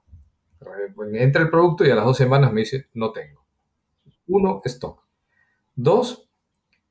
entra 1.14 1.42
el 1.42 1.50
producto 1.50 1.84
y 1.84 1.90
a 1.90 1.94
las 1.94 2.04
dos 2.04 2.16
semanas 2.16 2.52
me 2.52 2.60
dice, 2.60 2.86
no 2.94 3.12
tengo. 3.12 3.40
Uno, 4.26 4.60
stock. 4.64 5.02
Dos, 5.74 6.24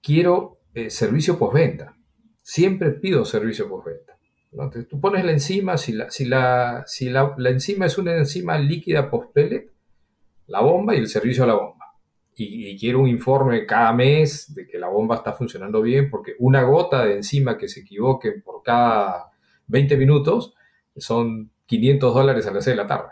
quiero 0.02 0.58
eh, 0.74 0.89
servicio 0.89 1.38
postventa. 1.38 1.93
Siempre 2.41 2.91
pido 2.91 3.26
servicio 3.26 3.69
postventa. 3.69 4.10
Entonces, 4.52 4.88
tú 4.88 5.00
pones 5.00 5.24
la 5.24 5.32
enzima, 5.32 5.78
si 5.78 5.93
la, 5.93 6.10
si 6.10 6.26
la, 6.26 6.84
si 6.88 7.10
la, 7.10 7.36
enzima 7.45 7.86
es 7.86 7.98
una 7.98 8.15
enzima 8.15 8.58
líquida 8.58 9.10
post-pellet, 9.10 9.69
la 10.48 10.62
bomba 10.62 10.95
y 10.95 11.00
el 11.00 11.08
servicio 11.08 11.43
a 11.43 11.48
la 11.48 11.54
bomba. 11.54 11.86
Y, 12.36 12.78
quiero 12.80 13.02
un 13.02 13.10
informe 13.10 13.65
cada 13.65 13.91
mes 13.91 14.54
de 14.56 14.65
que 14.65 14.80
la 14.80 14.88
bomba 14.88 15.17
está 15.17 15.34
funcionando 15.34 15.82
bien, 15.82 16.10
porque 16.10 16.36
una 16.39 16.63
gota 16.63 17.06
de 17.06 17.17
enzima 17.17 17.58
que 17.58 17.67
se 17.67 17.82
equivoque 17.82 18.32
por 18.32 18.63
cada 18.63 19.26
20 19.67 19.98
minutos 19.98 20.54
son 20.99 21.49
500 21.65 22.13
dólares 22.13 22.47
a 22.47 22.51
las 22.51 22.63
6 22.63 22.75
de 22.75 22.81
la 22.83 22.88
tarde. 22.88 23.09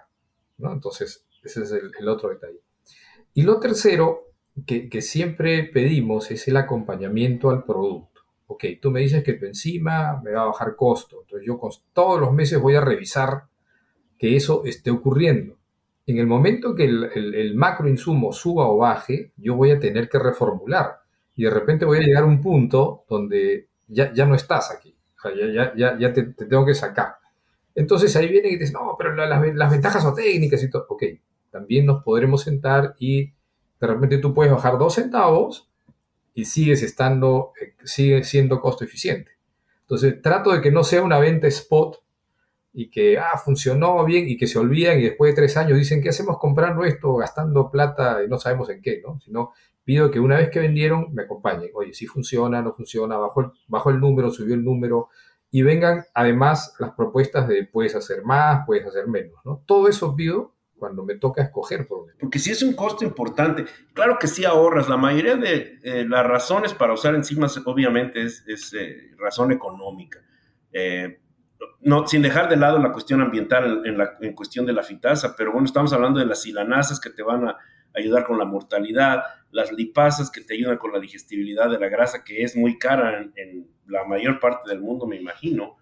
Entonces, 0.59 1.23
ese 1.43 1.63
es 1.63 1.71
el, 1.71 2.07
otro 2.07 2.29
detalle. 2.29 2.59
Y 3.33 3.43
lo 3.43 3.59
tercero 3.59 4.21
que, 4.65 5.01
siempre 5.01 5.63
pedimos 5.63 6.31
es 6.31 6.47
el 6.47 6.57
acompañamiento 6.57 7.49
al 7.49 7.63
producto 7.63 8.17
ok, 8.47 8.63
tú 8.81 8.91
me 8.91 9.01
dices 9.01 9.23
que 9.23 9.33
tu 9.33 9.45
enzima 9.45 10.21
me 10.23 10.31
va 10.31 10.43
a 10.43 10.45
bajar 10.45 10.75
costo, 10.75 11.21
entonces 11.21 11.45
yo 11.45 11.59
todos 11.93 12.19
los 12.19 12.33
meses 12.33 12.59
voy 12.59 12.75
a 12.75 12.81
revisar 12.81 13.43
que 14.17 14.35
eso 14.35 14.63
esté 14.65 14.89
ocurriendo. 14.89 15.55
En 16.07 16.17
el 16.17 16.25
momento 16.25 16.73
que 16.73 16.85
el, 16.85 17.03
el, 17.13 17.55
macro 17.55 17.93
suba 17.97 18.69
o 18.69 18.77
baje, 18.77 19.31
yo 19.35 19.55
voy 19.55 19.71
a 19.71 19.79
tener 19.79 20.07
que 20.07 20.17
reformular 20.17 20.95
y 21.35 21.43
de 21.43 21.49
repente 21.49 21.83
voy 21.83 21.97
a 21.97 22.01
llegar 22.01 22.23
a 22.23 22.27
un 22.27 22.41
punto 22.41 23.03
donde 23.09 23.67
ya, 23.89 24.13
ya 24.13 24.25
no 24.25 24.33
estás 24.33 24.71
aquí, 24.71 24.95
ya, 25.53 25.75
ya, 25.75 25.99
ya 25.99 26.13
te, 26.13 26.23
tengo 26.23 26.65
que 26.65 26.73
sacar. 26.73 27.15
Entonces 27.77 28.15
ahí 28.15 28.27
viene 28.27 28.49
y 28.49 28.55
dices, 28.57 28.73
no, 28.73 28.95
pero 28.97 29.13
las, 29.13 29.29
las 29.55 29.71
ventajas 29.71 30.01
son 30.01 30.15
técnicas 30.15 30.63
y 30.63 30.69
todo. 30.69 30.87
Ok, 30.89 31.03
también 31.51 31.85
nos 31.85 32.03
podremos 32.03 32.41
sentar 32.41 32.95
y 32.97 33.25
de 33.79 33.87
repente 33.87 34.17
tú 34.17 34.33
puedes 34.33 34.51
bajar 34.51 34.79
dos 34.79 34.95
centavos 34.95 35.67
y 36.33 36.45
sigues 36.45 36.81
estando, 36.81 37.51
eh, 37.61 37.75
sigue 37.83 38.23
siendo 38.23 38.59
costo 38.61 38.83
eficiente. 38.83 39.29
Entonces, 39.81 40.19
trato 40.23 40.51
de 40.51 40.59
que 40.59 40.71
no 40.71 40.83
sea 40.83 41.03
una 41.03 41.19
venta 41.19 41.45
spot 41.47 41.99
y 42.73 42.89
que, 42.89 43.19
ah, 43.19 43.37
funcionó 43.37 44.03
bien 44.05 44.27
y 44.27 44.37
que 44.37 44.47
se 44.47 44.57
olvidan 44.57 44.99
y 44.99 45.03
después 45.03 45.31
de 45.31 45.35
tres 45.35 45.55
años 45.55 45.77
dicen, 45.77 46.01
¿qué 46.01 46.09
hacemos 46.09 46.39
comprando 46.39 46.83
esto, 46.83 47.15
gastando 47.15 47.69
plata 47.69 48.23
y 48.25 48.27
no 48.27 48.39
sabemos 48.39 48.71
en 48.71 48.81
qué, 48.81 49.03
¿no? 49.05 49.19
Sino 49.23 49.53
pido 49.83 50.09
que 50.09 50.19
una 50.19 50.37
vez 50.37 50.49
que 50.49 50.59
vendieron 50.59 51.13
me 51.13 51.21
acompañen. 51.21 51.69
Oye, 51.75 51.93
si 51.93 52.07
funciona, 52.07 52.59
no 52.63 52.73
funciona, 52.73 53.17
bajó 53.17 53.41
el, 53.41 53.47
bajó 53.67 53.91
el 53.91 53.99
número, 53.99 54.31
subió 54.31 54.55
el 54.55 54.65
número 54.65 55.09
y 55.51 55.61
vengan 55.61 56.05
además 56.13 56.75
las 56.79 56.91
propuestas 56.91 57.47
de 57.47 57.65
puedes 57.65 57.95
hacer 57.95 58.23
más, 58.23 58.65
puedes 58.65 58.85
hacer 58.85 59.07
menos, 59.07 59.35
¿no? 59.45 59.63
Todo 59.65 59.87
eso 59.87 60.15
pido 60.15 60.51
cuando 60.77 61.03
me 61.03 61.15
toca 61.15 61.41
escoger 61.41 61.87
por 61.87 62.05
Porque 62.19 62.39
si 62.39 62.51
es 62.51 62.61
un 62.61 62.73
costo 62.73 63.03
importante, 63.03 63.65
claro 63.93 64.17
que 64.19 64.27
sí 64.27 64.45
ahorras. 64.45 64.87
La 64.87 64.97
mayoría 64.97 65.35
de 65.35 65.79
eh, 65.83 66.05
las 66.07 66.25
razones 66.25 66.73
para 66.73 66.93
usar 66.93 67.15
enzimas, 67.15 67.59
obviamente, 67.65 68.23
es, 68.23 68.73
eh, 68.73 69.11
razón 69.17 69.51
económica. 69.51 70.19
Eh, 70.71 71.19
no, 71.81 72.05
sin 72.07 72.21
dejar 72.21 72.49
de 72.49 72.57
lado 72.57 72.77
la 72.77 72.91
cuestión 72.91 73.21
ambiental 73.21 73.81
en, 73.85 73.97
la, 73.97 74.13
en 74.21 74.33
cuestión 74.33 74.65
de 74.65 74.73
la 74.73 74.83
fitasa, 74.83 75.35
pero 75.35 75.51
bueno, 75.51 75.65
estamos 75.65 75.91
hablando 75.93 76.19
de 76.19 76.25
las 76.25 76.41
silanasas 76.43 76.99
que 76.99 77.09
te 77.09 77.23
van 77.23 77.47
a 77.47 77.57
ayudar 77.97 78.23
con 78.25 78.37
la 78.37 78.45
mortalidad, 78.45 79.23
las 79.51 79.71
lipasas 79.71 80.29
que 80.29 80.41
te 80.41 80.53
ayudan 80.53 80.77
con 80.77 80.91
la 80.91 80.99
digestibilidad 80.99 81.69
de 81.69 81.79
la 81.79 81.89
grasa, 81.89 82.23
que 82.23 82.43
es 82.43 82.55
muy 82.55 82.77
cara 82.77 83.29
en, 83.35 83.67
la 83.87 84.03
mayor 84.03 84.39
parte 84.39 84.69
del 84.69 84.81
mundo, 84.81 85.07
me 85.07 85.15
imagino. 85.15 85.77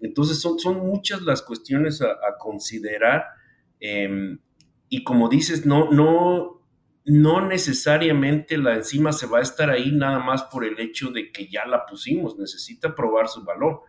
Entonces 0.00 0.38
son, 0.38 0.58
son 0.58 0.86
muchas 0.86 1.22
las 1.22 1.40
cuestiones 1.40 2.02
a, 2.02 2.36
considerar 2.38 3.24
Em, 3.80 4.38
y 4.88 5.04
como 5.04 5.28
dices, 5.28 5.66
no, 5.66 5.90
no, 5.90 6.62
no 7.04 7.46
necesariamente 7.46 8.56
la 8.56 8.74
enzima 8.74 9.12
se 9.12 9.26
va 9.26 9.38
a 9.38 9.42
estar 9.42 9.70
ahí 9.70 9.92
nada 9.92 10.18
más 10.18 10.44
por 10.44 10.64
el 10.64 10.78
hecho 10.80 11.10
de 11.10 11.32
que 11.32 11.48
ya 11.48 11.66
la 11.66 11.86
pusimos, 11.86 12.38
necesita 12.38 12.94
probar 12.94 13.28
su 13.28 13.44
valor. 13.44 13.82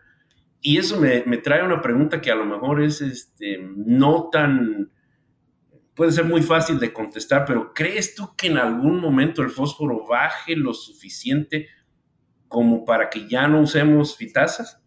Y 0.60 0.78
eso 0.78 1.00
me, 1.00 1.20
trae 1.38 1.64
una 1.64 1.80
pregunta 1.80 2.20
que 2.20 2.32
a 2.32 2.34
lo 2.34 2.44
mejor 2.44 2.82
es 2.82 3.00
este, 3.00 3.58
no 3.60 4.28
tan, 4.30 4.90
puede 5.98 6.12
ser 6.12 6.24
muy 6.24 6.42
fácil 6.42 6.80
de 6.80 6.94
contestar, 6.94 7.44
pero 7.44 7.74
¿crees 7.74 8.14
tú 8.14 8.34
que 8.34 8.46
en 8.46 8.56
algún 8.56 8.98
momento 8.98 9.42
el 9.42 9.50
fósforo 9.50 10.06
baje 10.06 10.56
lo 10.56 10.72
suficiente 10.72 11.68
como 12.48 12.86
para 12.86 13.10
que 13.10 13.28
ya 13.28 13.46
no 13.48 13.60
usemos 13.60 14.16
fitasas? 14.16 14.80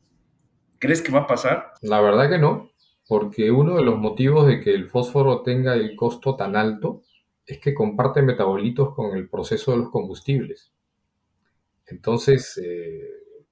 ¿Crees 0.80 1.04
que 1.04 1.12
va 1.12 1.20
a 1.20 1.28
pasar? 1.28 1.74
La 1.82 2.02
verdad 2.02 2.28
que 2.28 2.40
no 2.40 2.72
porque 3.12 3.52
uno 3.52 3.76
de 3.76 3.84
los 3.84 4.00
motivos 4.00 4.48
de 4.48 4.62
que 4.62 4.74
el 4.74 4.90
fósforo 4.90 5.42
tenga 5.42 5.74
el 5.74 5.98
costo 5.98 6.38
tan 6.38 6.56
alto 6.56 7.04
es 7.46 7.60
que 7.60 7.74
comparte 7.74 8.22
metabolitos 8.22 8.96
con 8.96 9.18
el 9.18 9.28
proceso 9.28 9.72
de 9.72 9.80
los 9.80 9.90
combustibles. 9.90 10.72
Entonces, 11.88 12.58
eh, 12.64 13.02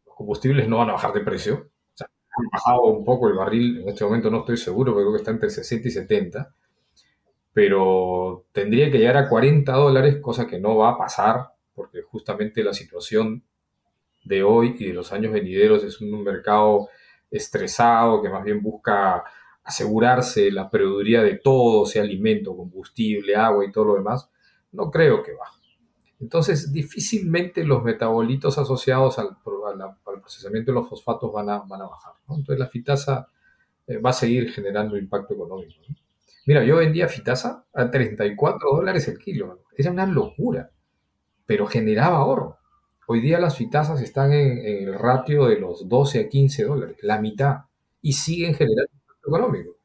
los 0.05 0.15
combustibles 0.15 0.65
no 0.69 0.77
van 0.77 0.91
a 0.91 0.93
bajar 0.93 1.11
de 1.11 1.25
precio. 1.25 1.55
O 1.55 1.97
sea, 1.97 2.07
han 2.07 2.45
bajado 2.53 2.83
un 2.83 3.03
poco 3.03 3.27
el 3.27 3.33
barril, 3.33 3.81
en 3.81 3.89
este 3.89 4.05
momento 4.05 4.31
no 4.31 4.39
estoy 4.39 4.55
seguro, 4.55 4.93
pero 4.93 5.07
creo 5.07 5.15
que 5.15 5.23
está 5.23 5.31
entre 5.31 5.49
60 5.49 5.89
y 5.89 5.91
70. 5.91 6.55
Pero 7.53 8.45
tendría 8.51 8.91
que 8.91 8.99
llegar 8.99 9.17
a 9.17 9.27
40 9.27 9.71
dólares, 9.73 10.17
cosa 10.21 10.47
que 10.47 10.59
no 10.59 10.77
va 10.77 10.91
a 10.91 10.97
pasar, 10.97 11.47
porque 11.73 12.01
justamente 12.01 12.63
la 12.63 12.73
situación 12.73 13.43
de 14.23 14.43
hoy 14.43 14.75
y 14.79 14.85
de 14.87 14.93
los 14.93 15.11
años 15.11 15.33
venideros 15.33 15.83
es 15.83 16.01
un 16.01 16.23
mercado 16.23 16.89
estresado 17.31 18.21
que 18.21 18.29
más 18.29 18.43
bien 18.43 18.61
busca 18.61 19.23
asegurarse 19.63 20.51
la 20.51 20.69
proveeduría 20.69 21.21
de 21.21 21.37
todo, 21.37 21.85
sea 21.85 22.01
alimento, 22.01 22.55
combustible, 22.55 23.35
agua 23.35 23.65
y 23.65 23.71
todo 23.71 23.85
lo 23.85 23.95
demás, 23.95 24.27
no 24.71 24.89
creo 24.89 25.21
que 25.23 25.33
baje. 25.33 25.59
Entonces, 26.19 26.73
difícilmente 26.73 27.63
los 27.63 27.83
metabolitos 27.83 28.57
asociados 28.57 29.19
al, 29.19 29.37
procesamiento 30.21 30.71
de 30.71 30.75
los 30.75 30.89
fosfatos 30.89 31.31
van 31.31 31.49
a, 31.49 31.59
van 31.59 31.81
a 31.81 31.85
bajar. 31.85 32.13
Entonces, 32.29 32.59
la 32.59 32.67
fitasa 32.67 33.27
eh, 33.87 33.97
va 33.99 34.09
a 34.09 34.13
seguir 34.13 34.51
generando 34.51 34.97
impacto 34.97 35.33
económico. 35.33 35.79
Mira, 36.49 36.63
yo 36.63 36.77
vendía 36.77 37.07
fitasa 37.07 37.63
a 37.75 37.91
34 37.91 38.71
dólares 38.71 39.07
el 39.07 39.19
kilo. 39.19 39.59
Era 39.77 39.91
una 39.91 40.07
locura, 40.07 40.67
pero 41.45 41.67
generaba 41.67 42.17
ahorro. 42.17 42.57
Hoy 43.05 43.21
día 43.21 43.39
las 43.39 43.55
fitasas 43.55 44.01
están 44.01 44.33
en, 44.33 44.65
el 44.65 44.95
ratio 44.95 45.45
de 45.45 45.59
los 45.59 45.87
12 45.87 46.21
a 46.21 46.27
15 46.27 46.63
dólares, 46.63 46.97
la 47.03 47.21
mitad, 47.21 47.57
y 48.01 48.13
siguen 48.13 48.55
generando 48.55 48.91
económico. 49.27 49.75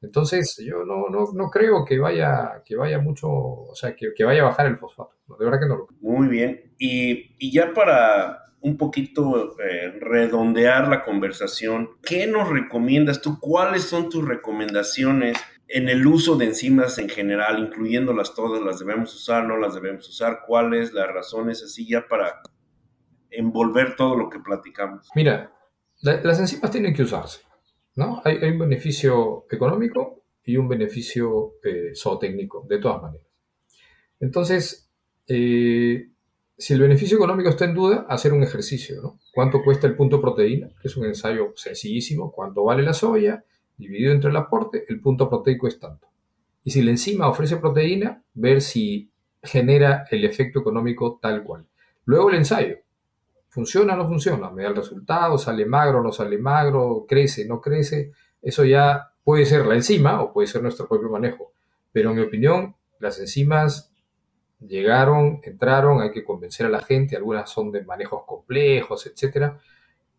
Entonces, 0.00 0.56
yo 0.64 0.84
no, 0.84 1.08
no, 1.08 1.32
no, 1.34 1.50
creo 1.50 1.84
que 1.84 1.98
vaya, 1.98 2.62
que 2.64 2.76
vaya 2.76 3.00
mucho, 3.00 3.28
o 3.28 3.74
sea, 3.74 3.96
que, 3.96 4.12
vaya 4.24 4.42
a 4.42 4.50
bajar 4.50 4.66
el 4.66 4.76
fosfato. 4.76 5.10
De 5.36 5.44
verdad 5.44 5.58
que 5.58 5.66
no 5.66 5.76
lo 5.76 5.86
creo. 5.88 5.98
Muy 6.02 6.28
bien. 6.28 6.72
Y, 6.78 7.34
y 7.40 7.50
ya 7.50 7.74
para 7.74 8.44
un 8.60 8.76
poquito 8.76 9.56
eh, 9.58 9.90
redondear 10.00 10.86
la 10.86 11.02
conversación, 11.02 11.90
¿qué 12.00 12.28
nos 12.28 12.48
recomiendas 12.48 13.20
tú? 13.20 13.40
¿Cuáles 13.40 13.82
son 13.82 14.08
tus 14.08 14.24
recomendaciones 14.24 15.36
en 15.68 15.88
el 15.88 16.06
uso 16.06 16.36
de 16.36 16.46
enzimas 16.46 16.98
en 16.98 17.08
general, 17.08 17.58
incluyéndolas 17.58 18.34
todas? 18.34 18.62
¿Las 18.62 18.78
debemos 18.78 19.14
usar? 19.14 19.44
¿No 19.44 19.56
las 19.56 19.74
debemos 19.74 20.08
usar? 20.08 20.40
¿Cuáles? 20.46 20.92
Las 20.92 21.08
razones 21.12 21.62
así 21.62 21.88
ya 21.88 22.06
para 22.06 22.42
envolver 23.30 23.96
todo 23.96 24.16
lo 24.16 24.30
que 24.30 24.38
platicamos. 24.38 25.08
Mira, 25.14 25.50
las 26.00 26.38
enzimas 26.38 26.70
tienen 26.70 26.94
que 26.94 27.02
usarse. 27.02 27.40
¿no? 27.96 28.22
Hay, 28.24 28.36
un 28.36 28.58
beneficio 28.58 29.46
económico 29.50 30.22
y 30.44 30.56
un 30.56 30.68
beneficio 30.68 31.54
eh, 31.64 31.92
zootécnico, 31.96 32.64
de 32.68 32.78
todas 32.78 33.02
maneras. 33.02 33.26
Entonces, 34.20 34.88
eh, 35.26 36.06
si 36.56 36.72
el 36.72 36.80
beneficio 36.80 37.16
económico 37.16 37.50
está 37.50 37.64
en 37.64 37.74
duda, 37.74 38.06
hacer 38.08 38.32
un 38.32 38.42
ejercicio, 38.42 39.02
¿no? 39.02 39.18
¿Cuánto 39.34 39.62
cuesta 39.62 39.86
el 39.86 39.96
punto 39.96 40.20
proteína? 40.20 40.68
Que 40.80 40.88
es 40.88 40.96
un 40.96 41.04
ensayo 41.04 41.52
sencillísimo. 41.56 42.32
¿Cuánto 42.32 42.64
vale 42.64 42.82
la 42.82 42.94
soya? 42.94 43.44
Dividido 43.76 44.12
entre 44.12 44.30
el 44.30 44.36
aporte, 44.36 44.84
el 44.88 45.00
punto 45.00 45.28
proteico 45.28 45.68
es 45.68 45.78
tanto. 45.78 46.06
Y 46.64 46.70
si 46.70 46.82
la 46.82 46.90
enzima 46.90 47.28
ofrece 47.28 47.56
proteína, 47.56 48.22
ver 48.34 48.60
si 48.60 49.10
genera 49.42 50.06
el 50.10 50.24
efecto 50.24 50.60
económico 50.60 51.18
tal 51.20 51.42
cual. 51.44 51.64
Luego 52.04 52.30
el 52.30 52.36
ensayo. 52.36 52.78
¿Funciona 53.48 53.94
o 53.94 53.96
no 53.96 54.08
funciona? 54.08 54.50
Me 54.50 54.62
da 54.62 54.70
el 54.70 54.76
resultado, 54.76 55.38
sale 55.38 55.64
magro, 55.64 56.00
o 56.00 56.02
no 56.02 56.12
sale 56.12 56.38
magro, 56.38 57.06
crece, 57.08 57.46
no 57.46 57.60
crece. 57.60 58.12
Eso 58.42 58.64
ya 58.64 59.08
puede 59.24 59.46
ser 59.46 59.66
la 59.66 59.74
enzima 59.74 60.22
o 60.22 60.32
puede 60.32 60.48
ser 60.48 60.62
nuestro 60.62 60.86
propio 60.86 61.08
manejo. 61.08 61.52
Pero 61.92 62.10
en 62.10 62.16
mi 62.16 62.22
opinión, 62.22 62.74
las 62.98 63.18
enzimas 63.18 63.90
llegaron, 64.60 65.40
entraron, 65.42 66.00
hay 66.00 66.10
que 66.10 66.24
convencer 66.24 66.66
a 66.66 66.70
la 66.70 66.82
gente, 66.82 67.16
algunas 67.16 67.50
son 67.50 67.70
de 67.70 67.84
manejos 67.84 68.22
complejos, 68.26 69.06
etcétera, 69.06 69.58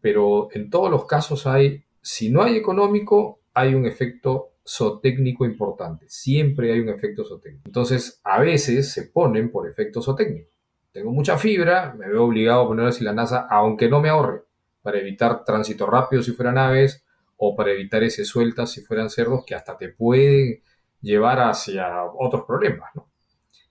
pero 0.01 0.49
en 0.51 0.69
todos 0.69 0.91
los 0.91 1.05
casos 1.05 1.47
hay, 1.47 1.83
si 2.01 2.29
no 2.29 2.43
hay 2.43 2.55
económico, 2.55 3.36
hay 3.57 3.73
un 3.73 3.87
efecto 3.87 4.49
zootécnico 4.63 5.43
importante. 5.43 6.05
Siempre 6.07 6.71
hay 6.71 6.79
un 6.79 6.89
efecto 6.89 7.25
zootécnico. 7.25 7.63
Entonces, 7.65 8.21
a 8.23 8.39
veces 8.39 8.91
se 8.91 9.03
ponen 9.03 9.49
por 9.49 9.67
efecto 9.67 9.99
zootécnico. 9.99 10.49
Tengo 10.91 11.11
mucha 11.11 11.39
fibra, 11.39 11.95
me 11.97 12.07
veo 12.07 12.25
obligado 12.25 12.61
a 12.61 12.67
poner 12.67 12.85
la 12.85 12.91
silanasa, 12.91 13.47
aunque 13.49 13.89
no 13.89 13.99
me 13.99 14.09
ahorre, 14.09 14.41
para 14.83 14.99
evitar 14.99 15.43
tránsito 15.43 15.87
rápido 15.87 16.21
si 16.21 16.33
fueran 16.33 16.59
aves 16.59 17.03
o 17.37 17.55
para 17.55 17.71
evitar 17.71 18.03
ese 18.03 18.25
sueltas 18.25 18.71
si 18.71 18.81
fueran 18.81 19.09
cerdos 19.09 19.43
que 19.43 19.55
hasta 19.55 19.75
te 19.75 19.89
pueden 19.89 20.61
llevar 21.01 21.39
hacia 21.39 22.03
otros 22.03 22.45
problemas. 22.45 22.91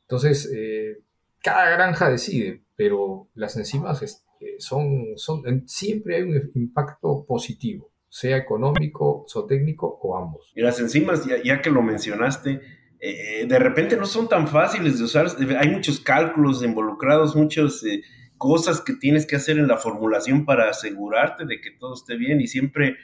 Entonces, 0.03 0.51
eh, 0.53 0.99
cada 1.42 1.70
granja 1.70 2.11
decide, 2.11 2.62
pero 2.75 3.29
las 3.35 3.57
enzimas 3.57 4.03
eh, 4.03 4.57
son, 4.59 5.16
son, 5.16 5.68
siempre 5.68 6.16
hay 6.16 6.22
un 6.22 6.51
impacto 6.55 7.25
positivo, 7.25 7.88
sea 8.18 8.37
económico, 8.37 9.26
zootécnico 9.29 9.98
o 10.00 10.16
ambos. 10.16 10.52
Y 10.55 10.62
las 10.62 10.79
enzimas, 10.81 11.26
ya, 11.44 11.61
que 11.61 11.70
lo 11.70 11.83
mencionaste, 11.83 12.61
eh, 13.00 13.46
de 13.46 13.59
repente 13.59 13.96
no 13.96 14.07
son 14.07 14.29
tan 14.29 14.48
fáciles 14.48 14.98
de 14.98 15.05
usar, 15.05 15.26
hay 15.59 15.68
muchos 15.68 16.00
cálculos 16.00 16.62
involucrados, 16.62 17.37
muchas 17.37 17.83
cosas 18.38 18.81
que 18.81 18.94
tienes 18.94 19.26
que 19.26 19.37
hacer 19.37 19.59
en 19.59 19.68
la 19.68 19.76
formulación 19.76 20.44
para 20.44 20.70
asegurarte 20.70 21.44
de 21.44 21.61
que 21.61 21.72
todo 21.72 21.94
esté 21.94 22.16
bien 22.16 22.40
y 22.40 22.46
siempre 22.46 22.96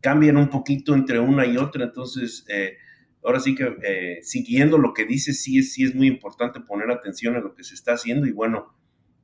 cambian 0.00 0.36
un 0.36 0.48
poquito 0.48 0.94
entre 0.94 1.20
una 1.20 1.46
y 1.46 1.56
otra, 1.56 1.84
entonces 1.84 2.44
ahora 3.26 3.40
sí 3.40 3.56
que 3.56 3.76
eh, 3.82 4.18
siguiendo 4.22 4.78
lo 4.78 4.94
que 4.94 5.04
dice, 5.04 5.32
sí 5.32 5.58
es, 5.58 5.72
sí 5.72 5.84
es 5.84 5.94
muy 5.94 6.06
importante 6.06 6.60
poner 6.60 6.90
atención 6.90 7.34
a 7.34 7.40
lo 7.40 7.54
que 7.54 7.64
se 7.64 7.74
está 7.74 7.94
haciendo 7.94 8.26
y 8.26 8.32
bueno, 8.32 8.72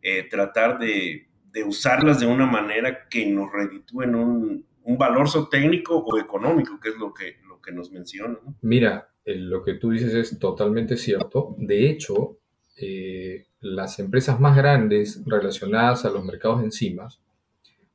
eh, 0.02 0.24
tratar 0.28 0.81
de, 0.81 1.28
usarlas 1.64 2.18
de 2.18 2.26
una 2.26 2.46
manera 2.46 3.09
que 3.09 3.24
nos 3.26 3.52
reditúen 3.52 4.14
un, 4.16 4.66
un 4.85 4.99
valor 4.99 5.29
técnico 5.49 5.97
o 5.99 6.18
económico, 6.18 6.79
que 6.81 6.90
es 6.90 6.97
lo 6.97 7.12
que, 7.12 7.37
lo 7.47 7.61
que 7.61 7.73
nos 7.73 7.90
menciona. 7.90 8.38
Mira, 8.62 9.09
lo 9.25 9.62
que 9.62 9.75
tú 9.75 9.90
dices 9.90 10.14
es 10.14 10.38
totalmente 10.38 10.97
cierto. 10.97 11.55
De 11.59 11.88
hecho, 11.88 12.38
eh, 12.77 13.47
las 13.61 13.99
empresas 13.99 14.40
más 14.40 14.57
grandes 14.57 15.23
relacionadas 15.27 16.05
a 16.05 16.11
los 16.11 16.25
mercados 16.25 16.59
de 16.59 16.66
enzimas 16.66 17.21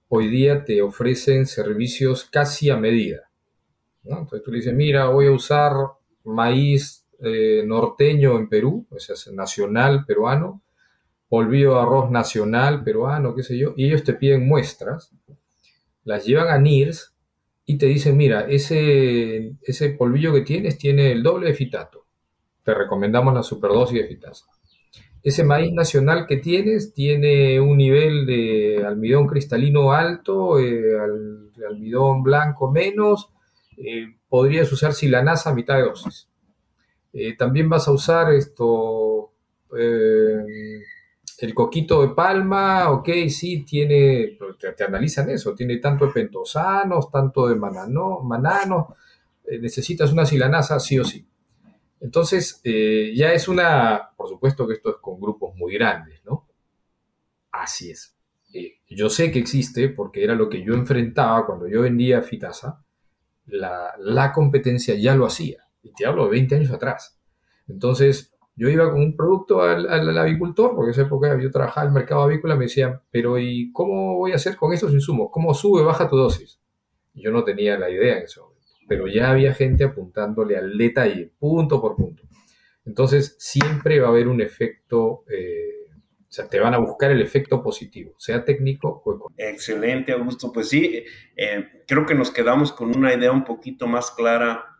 hoy 0.10 0.30
día 0.30 0.63
te 0.63 0.82
ofrecen 0.82 1.45
servicios 1.45 2.26
casi 2.26 2.69
a 2.69 2.78
medida. 2.78 3.30
Entonces 4.04 4.41
tú 4.43 4.52
le 4.52 4.58
dices, 4.58 4.73
mira, 4.73 5.08
voy 5.10 5.28
a 5.28 5.32
usar 5.32 5.73
maíz 6.23 7.04
eh, 7.19 7.63
norteño 7.65 8.38
en 8.38 8.47
Perú, 8.47 8.86
o 8.89 9.00
sea, 9.00 9.15
nacional 9.34 10.06
peruano, 10.06 10.62
polvillo 11.28 11.73
de 11.73 11.82
arroz 11.82 12.10
nacional 12.10 12.84
peruano, 12.84 13.36
qué 13.36 13.43
sé 13.43 13.58
yo, 13.58 13.73
y 13.76 13.86
ellos 13.86 14.04
te 14.04 14.13
piden 14.13 14.47
muestras, 14.47 15.12
las 16.07 16.25
llevan 16.25 16.47
a 16.47 16.57
NIRS 16.57 17.13
y 17.65 17.77
te 17.77 17.85
dicen, 17.85 18.15
mira, 18.15 18.47
ese, 18.47 19.51
ese 19.61 19.89
polvillo 19.89 20.33
que 20.33 20.41
tienes 20.41 20.77
tiene 20.77 21.11
el 21.11 21.21
doble 21.21 21.47
de 21.47 21.53
fitato, 21.53 22.05
te 22.63 22.73
recomendamos 22.73 23.33
la 23.33 23.43
superdosis 23.43 23.99
de 23.99 24.07
fitasa. 24.07 24.45
Ese 25.21 25.43
maíz 25.43 25.73
nacional 25.73 26.25
que 26.25 26.37
tienes 26.37 26.93
tiene 26.93 27.59
un 27.59 27.77
nivel 27.77 28.25
de 28.25 28.85
almidón 28.85 29.27
cristalino 29.27 29.91
alto, 29.91 30.57
eh, 30.59 30.97
almidón 31.69 32.23
blanco 32.23 32.71
menos, 32.71 33.29
eh, 33.75 34.07
podrías 34.29 34.71
usar 34.71 34.93
silanasa 34.93 35.49
a 35.49 35.53
mitad 35.53 35.75
de 35.75 35.83
dosis. 35.83 36.29
Eh, 37.11 37.35
también 37.35 37.67
vas 37.67 37.85
a 37.89 37.91
usar 37.91 38.33
esto, 38.33 39.31
eh, 39.77 40.83
el 41.39 41.54
coquito 41.54 42.02
de 42.02 42.15
palma, 42.15 42.91
ok, 42.91 43.10
sí, 43.30 43.63
tiene, 43.63 44.38
te, 44.60 44.84
analizan 44.84 45.30
eso, 45.30 45.54
tiene 45.54 45.78
tanto 45.78 46.08
de 46.08 46.12
pentosanos, 46.12 47.12
tanto 47.12 47.47
de 47.47 47.56
manano, 47.56 48.21
mananos, 48.21 48.88
necesitas 49.62 50.12
una 50.12 50.26
silanasa 50.26 50.80
sí 50.80 50.97
o 51.00 51.06
sí. 51.06 51.26
Entonces, 52.00 52.62
ya 52.63 53.34
es 53.34 53.47
una, 53.47 54.10
por 54.15 54.30
supuesto 54.30 54.67
que 54.67 54.76
esto 54.76 54.89
es 54.89 54.95
con 54.97 55.19
grupos 55.19 55.56
muy 55.56 55.73
grandes, 55.73 56.21
¿no? 56.26 56.47
Así 57.52 57.91
es. 57.91 58.15
yo 58.89 59.10
sé 59.10 59.32
que 59.32 59.39
existe 59.39 59.89
porque 59.89 60.23
era 60.23 60.36
lo 60.36 60.50
que 60.50 60.63
yo 60.63 60.73
enfrentaba 60.73 61.45
cuando 61.45 61.67
yo 61.67 61.82
vendía 61.82 62.21
Fitasa 62.21 62.84
la, 63.47 64.32
competencia 64.34 64.95
ya 64.95 65.15
lo 65.15 65.26
hacía. 65.26 65.63
Y 65.84 65.93
te 65.93 66.06
hablo 66.06 66.26
de 66.26 66.32
20 66.32 66.56
años 66.56 66.71
atrás. 66.71 67.17
Entonces, 67.67 68.34
yo 68.57 68.69
iba 68.69 68.91
con 68.91 69.01
un 69.01 69.15
producto 69.15 69.61
al, 69.61 70.17
avicultor, 70.17 70.75
porque 70.75 70.89
en 70.89 70.91
esa 70.91 71.01
época 71.03 71.39
yo 71.39 71.51
trabajaba 71.51 71.85
en 71.85 71.89
el 71.89 71.93
mercado 71.93 72.23
avícola, 72.23 72.55
me 72.55 72.65
decían, 72.65 72.99
pero 73.11 73.37
¿y 73.37 73.71
cómo 73.71 74.15
voy 74.15 74.31
a 74.31 74.35
hacer 74.35 74.55
con 74.55 74.73
estos 74.73 74.91
insumos? 74.91 75.29
¿Cómo 75.31 75.53
sube, 75.53 75.83
baja 75.83 76.09
tu 76.09 76.17
dosis? 76.17 76.59
yo 77.13 77.31
no 77.31 77.43
tenía 77.43 77.79
la 77.79 77.89
idea 77.89 78.17
en 78.17 78.25
ese 78.25 78.39
momento, 78.39 78.61
pero 78.87 79.07
ya 79.07 79.31
había 79.31 79.51
gente 79.53 79.83
apuntándole 79.83 80.55
al 80.55 80.77
detalle, 80.77 81.31
punto 81.39 81.81
por 81.81 81.95
punto. 81.95 82.23
Entonces, 82.85 83.35
siempre 83.39 83.99
va 83.99 84.07
a 84.07 84.11
haber 84.11 84.27
un 84.27 84.39
efecto 84.39 85.23
eh, 85.27 85.77
o 86.29 86.31
sea, 86.31 86.47
te 86.47 86.59
van 86.59 86.73
a 86.73 86.77
buscar 86.77 87.09
el 87.11 87.21
efecto 87.21 87.63
positivo, 87.63 88.13
sea 88.17 88.43
técnico 88.43 89.01
o 89.05 89.13
económico. 89.13 89.33
Excelente, 89.37 90.11
Augusto. 90.11 90.51
Pues 90.51 90.67
sí, 90.67 91.03
eh, 91.37 91.83
creo 91.87 92.05
que 92.05 92.15
nos 92.15 92.31
quedamos 92.31 92.73
con 92.73 92.95
una 92.95 93.13
idea 93.13 93.31
un 93.31 93.45
poquito 93.45 93.87
más 93.87 94.11
clara 94.11 94.76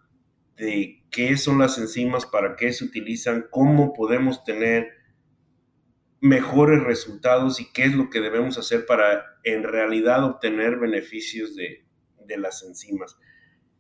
de 0.58 1.04
qué 1.12 1.38
son 1.38 1.60
las 1.60 1.78
enzimas, 1.78 2.26
para 2.26 2.56
qué 2.56 2.74
se 2.74 2.84
utilizan, 2.84 3.46
cómo 3.50 3.94
podemos 3.94 4.44
tener 4.44 4.98
mejores 6.20 6.84
resultados 6.84 7.62
y 7.62 7.72
qué 7.72 7.84
es 7.84 7.94
lo 7.94 8.10
que 8.10 8.22
debemos 8.22 8.58
hacer 8.58 8.86
para 8.86 9.24
en 9.44 9.64
realidad 9.64 10.24
obtener 10.24 10.78
beneficios 10.78 11.56
de, 11.56 11.84
las 12.38 12.62
enzimas. 12.64 13.18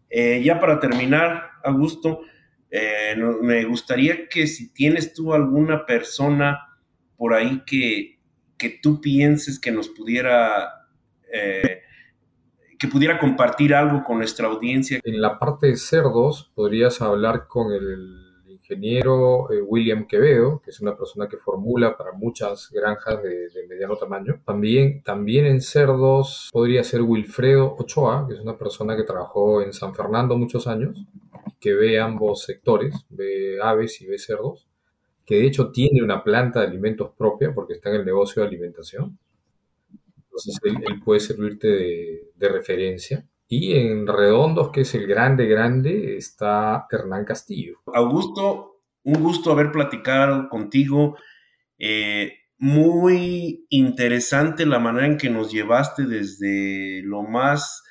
Eh, 0.09 0.41
ya 0.41 0.59
para 0.61 0.79
terminar, 0.79 1.49
Augusto, 1.65 2.21
eh, 2.71 3.13
me 3.41 3.65
gustaría 3.65 4.29
que 4.29 4.47
si 4.47 4.71
tienes 4.71 5.13
tú 5.13 5.33
alguna 5.33 5.85
persona 5.85 6.79
por 7.17 7.33
ahí 7.33 7.63
que, 7.65 8.19
que 8.57 8.79
tú 8.81 9.01
pienses 9.01 9.59
que 9.59 9.71
nos 9.71 9.89
pudiera, 9.89 10.87
eh, 11.33 11.81
que 12.77 12.87
pudiera 12.87 13.19
compartir 13.19 13.73
algo 13.73 14.03
con 14.03 14.17
nuestra 14.17 14.47
audiencia? 14.47 14.99
En 15.03 15.21
la 15.21 15.39
parte 15.39 15.67
de 15.67 15.77
cerdos 15.77 16.51
podrías 16.55 17.01
hablar 17.01 17.47
con 17.47 17.71
el 17.71 18.23
ingeniero 18.47 19.51
eh, 19.51 19.61
William 19.61 20.05
Quevedo, 20.07 20.61
que 20.63 20.71
es 20.71 20.79
una 20.81 20.95
persona 20.95 21.27
que 21.27 21.37
formula 21.37 21.95
para 21.95 22.11
muchas 22.11 22.69
granjas 22.71 23.21
de, 23.23 23.49
mediano 23.67 23.95
tamaño. 23.95 24.41
También, 24.45 25.01
también 25.03 25.45
en 25.45 25.61
cerdos 25.61 26.49
podría 26.51 26.83
ser 26.83 27.01
Wilfredo 27.01 27.75
Ochoa, 27.77 28.25
que 28.27 28.33
es 28.33 28.39
una 28.39 28.57
persona 28.57 28.95
que 28.95 29.03
trabajó 29.03 29.61
en 29.61 29.73
San 29.73 29.93
Fernando 29.93 30.37
muchos 30.37 30.67
años, 30.67 30.97
que 31.59 31.73
ve 31.73 31.99
ambos 31.99 32.43
sectores, 32.43 32.93
ve 33.09 33.57
aves 33.61 34.01
y 34.01 34.05
ve 34.05 34.17
cerdos 34.17 34.67
que 35.27 35.35
de 35.35 35.45
hecho 35.45 35.71
tiene 35.71 36.01
una 36.01 36.23
planta 36.23 36.61
de 36.61 36.67
alimentos 36.67 37.11
propia 37.15 37.53
porque 37.53 37.73
está 37.73 37.89
en 37.89 37.97
el 37.97 38.05
negocio 38.05 38.41
de 38.41 38.47
alimentación. 38.47 39.19
Entonces 40.45 40.59
él, 40.63 41.01
puede 41.03 41.19
servirte 41.19 41.67
de, 41.67 42.49
referencia. 42.49 43.25
Y 43.47 43.73
en 43.77 44.05
Redondos, 44.05 44.71
que 44.71 44.81
es 44.81 44.93
el 44.93 45.07
grande, 45.07 45.47
grande, 45.47 46.17
está 46.17 46.85
Hernán 46.91 47.25
Castillo. 47.25 47.77
Augusto, 47.93 48.81
un 49.03 49.21
gusto 49.23 49.51
haber 49.51 49.71
platicado 49.71 50.49
contigo. 50.49 51.17
Eh, 51.79 52.33
muy 52.57 53.65
interesante 53.69 54.65
la 54.65 54.79
manera 54.79 55.07
en 55.07 55.17
que 55.17 55.29
nos 55.29 55.51
llevaste 55.51 56.05
desde 56.05 57.01
lo 57.03 57.23
más 57.23 57.83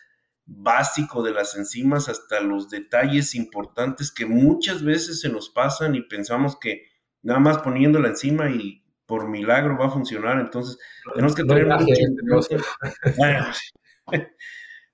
básico 0.44 1.22
de 1.22 1.32
las 1.32 1.56
enzimas 1.56 2.08
hasta 2.08 2.40
los 2.40 2.68
detalles 2.68 3.34
importantes 3.34 4.12
que 4.12 4.26
muchas 4.26 4.82
veces 4.82 5.20
se 5.20 5.28
nos 5.28 5.50
pasan 5.50 5.94
y 5.94 6.02
pensamos 6.02 6.56
que 6.58 6.84
nada 7.22 7.40
más 7.40 7.58
poniéndola 7.58 8.08
encima 8.08 8.50
y 8.50 8.85
por 9.06 9.28
milagro 9.28 9.78
va 9.78 9.86
a 9.86 9.90
funcionar. 9.90 10.38
Entonces, 10.40 10.78
tenemos 11.14 11.34
que 11.34 11.44
tener 11.44 11.66
mucho... 11.66 12.48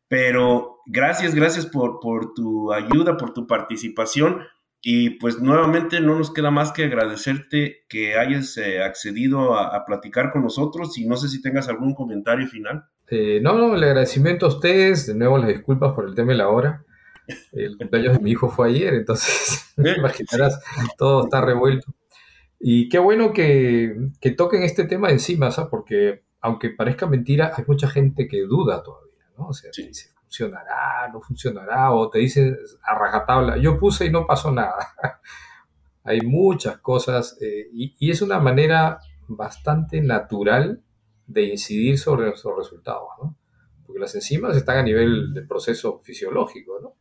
pero 0.09 0.79
gracias, 0.87 1.35
gracias 1.35 1.67
por, 1.67 2.01
por 2.01 2.35
tu 2.35 2.73
ayuda, 2.73 3.17
por 3.17 3.33
tu 3.33 3.47
participación. 3.47 4.43
Y 4.85 5.11
pues 5.11 5.39
nuevamente 5.39 6.01
no 6.01 6.19
nos 6.19 6.33
queda 6.33 6.51
más 6.51 6.73
que 6.73 6.85
agradecerte 6.85 7.85
que 7.89 8.17
hayas 8.17 8.57
eh, 8.57 8.83
accedido 8.83 9.55
a, 9.57 9.85
platicar 9.85 10.33
con 10.33 10.43
nosotros 10.43 10.99
y 10.99 11.07
no 11.07 11.17
sé 11.17 11.29
si 11.29 11.41
tengas 11.41 11.69
algún 11.69 11.95
comentario 11.95 12.49
final. 12.49 12.85
Eh, 13.09 13.41
no, 13.41 13.57
no, 13.57 13.77
el 13.77 13.85
agradecimiento 13.85 14.47
a 14.47 14.49
ustedes, 14.49 15.07
de 15.07 15.15
nuevo 15.15 15.39
las 15.39 15.49
disculpas 15.49 15.93
por 15.93 16.09
el 16.09 16.17
tema 16.17 16.33
de 16.33 16.39
la 16.39 16.49
hora. 16.49 16.85
El 17.53 17.77
cumpleaños 17.77 18.15
de 18.15 18.25
mi 18.25 18.33
hijo 18.33 18.49
fue 18.49 18.71
ayer, 18.71 18.95
entonces 18.95 19.73
imaginarás, 19.97 20.61
todo 20.99 21.25
está 21.25 21.41
revuelto. 21.41 21.87
Y 22.65 22.89
qué 22.89 23.01
bueno 23.01 23.33
que, 23.33 24.13
toquen 24.37 24.63
este 24.63 24.85
tema 24.85 25.11
encima, 25.11 25.51
¿sabes? 25.51 25.69
Porque 25.69 26.23
aunque 26.41 26.71
parezca 26.71 27.07
mentira, 27.07 27.53
hay 27.57 27.65
mucha 27.67 27.89
gente 27.89 28.29
que 28.29 28.43
duda 28.43 28.85
todavía, 28.85 29.25
¿no? 29.37 29.49
O 29.49 29.53
sea, 29.53 29.73
te 29.73 29.83
dice, 29.89 30.11
funcionará, 30.15 31.09
no 31.13 31.21
funcionará, 31.21 31.91
o 31.91 32.09
te 32.09 32.21
dicen 32.21 32.57
a 32.85 32.97
rajatabla, 32.97 33.57
yo 33.57 33.81
puse 33.81 34.07
y 34.07 34.11
no 34.11 34.29
pasó 34.29 34.53
nada. 34.53 34.93
hay 36.05 36.21
muchas 36.21 36.79
cosas 36.79 37.37
eh, 37.41 37.69
y, 37.73 38.09
es 38.09 38.23
una 38.23 38.39
manera 38.39 39.01
bastante 39.27 40.01
natural 40.01 40.81
de 41.27 41.43
incidir 41.43 41.99
sobre 41.99 42.27
nuestros 42.27 42.57
resultados, 42.57 43.09
¿no? 43.21 43.37
Porque 43.85 43.99
las 43.99 44.15
enzimas 44.15 44.57
están 44.57 44.79
a 44.79 44.83
nivel 44.85 45.35
del 45.35 45.49
proceso 45.49 45.99
fisiológico, 45.99 46.79
¿no? 46.81 46.95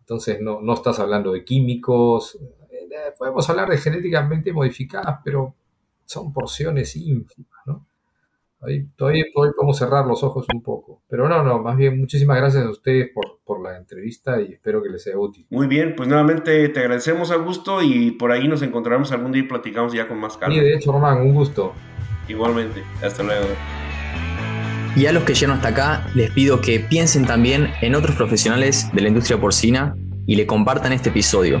Entonces 0.00 0.42
no, 0.42 0.60
no 0.60 0.74
estás 0.74 0.98
hablando 0.98 1.32
de 1.32 1.42
químicos, 1.42 2.38
eh, 2.90 3.12
podemos 3.18 3.48
hablar 3.48 3.68
de 3.68 3.78
genéticamente 3.78 4.52
modificadas, 4.52 5.20
pero 5.24 5.54
son 6.04 6.32
porciones 6.32 6.96
ínfimas, 6.96 7.60
¿no? 7.66 7.86
Ahí 8.62 8.84
todavía, 8.94 9.24
podemos 9.32 9.78
cerrar 9.78 10.04
los 10.04 10.22
ojos 10.22 10.46
un 10.52 10.62
poco. 10.62 11.00
Pero 11.08 11.28
no, 11.28 11.42
no, 11.42 11.60
más 11.60 11.76
bien 11.78 11.98
muchísimas 11.98 12.36
gracias 12.36 12.64
a 12.64 12.70
ustedes 12.70 13.08
por, 13.14 13.38
por, 13.44 13.62
la 13.62 13.78
entrevista 13.78 14.40
y 14.40 14.52
espero 14.52 14.82
que 14.82 14.90
les 14.90 15.02
sea 15.02 15.16
útil. 15.18 15.46
Muy 15.48 15.66
bien, 15.66 15.94
pues 15.96 16.08
nuevamente 16.08 16.68
te 16.68 16.80
agradecemos, 16.80 17.30
Augusto, 17.30 17.80
y 17.82 18.10
por 18.10 18.32
ahí 18.32 18.48
nos 18.48 18.60
encontraremos 18.60 19.12
algún 19.12 19.32
día 19.32 19.44
y 19.44 19.46
platicamos 19.46 19.94
ya 19.94 20.06
con 20.06 20.18
más 20.18 20.36
calma. 20.36 20.54
Sí, 20.54 20.60
de 20.60 20.74
hecho, 20.74 20.92
Román, 20.92 21.22
un 21.22 21.34
gusto. 21.34 21.72
Igualmente, 22.28 22.82
hasta 23.02 23.22
luego. 23.22 23.46
Y 24.94 25.06
a 25.06 25.12
los 25.12 25.22
que 25.22 25.34
llegan 25.34 25.56
hasta 25.56 25.68
acá, 25.68 26.06
les 26.14 26.30
pido 26.32 26.60
que 26.60 26.80
piensen 26.80 27.24
también 27.24 27.70
en 27.80 27.94
otros 27.94 28.16
profesionales 28.16 28.90
de 28.92 29.00
la 29.00 29.08
industria 29.08 29.40
porcina 29.40 29.96
y 30.26 30.36
le 30.36 30.46
compartan 30.46 30.92
este 30.92 31.08
episodio, 31.08 31.60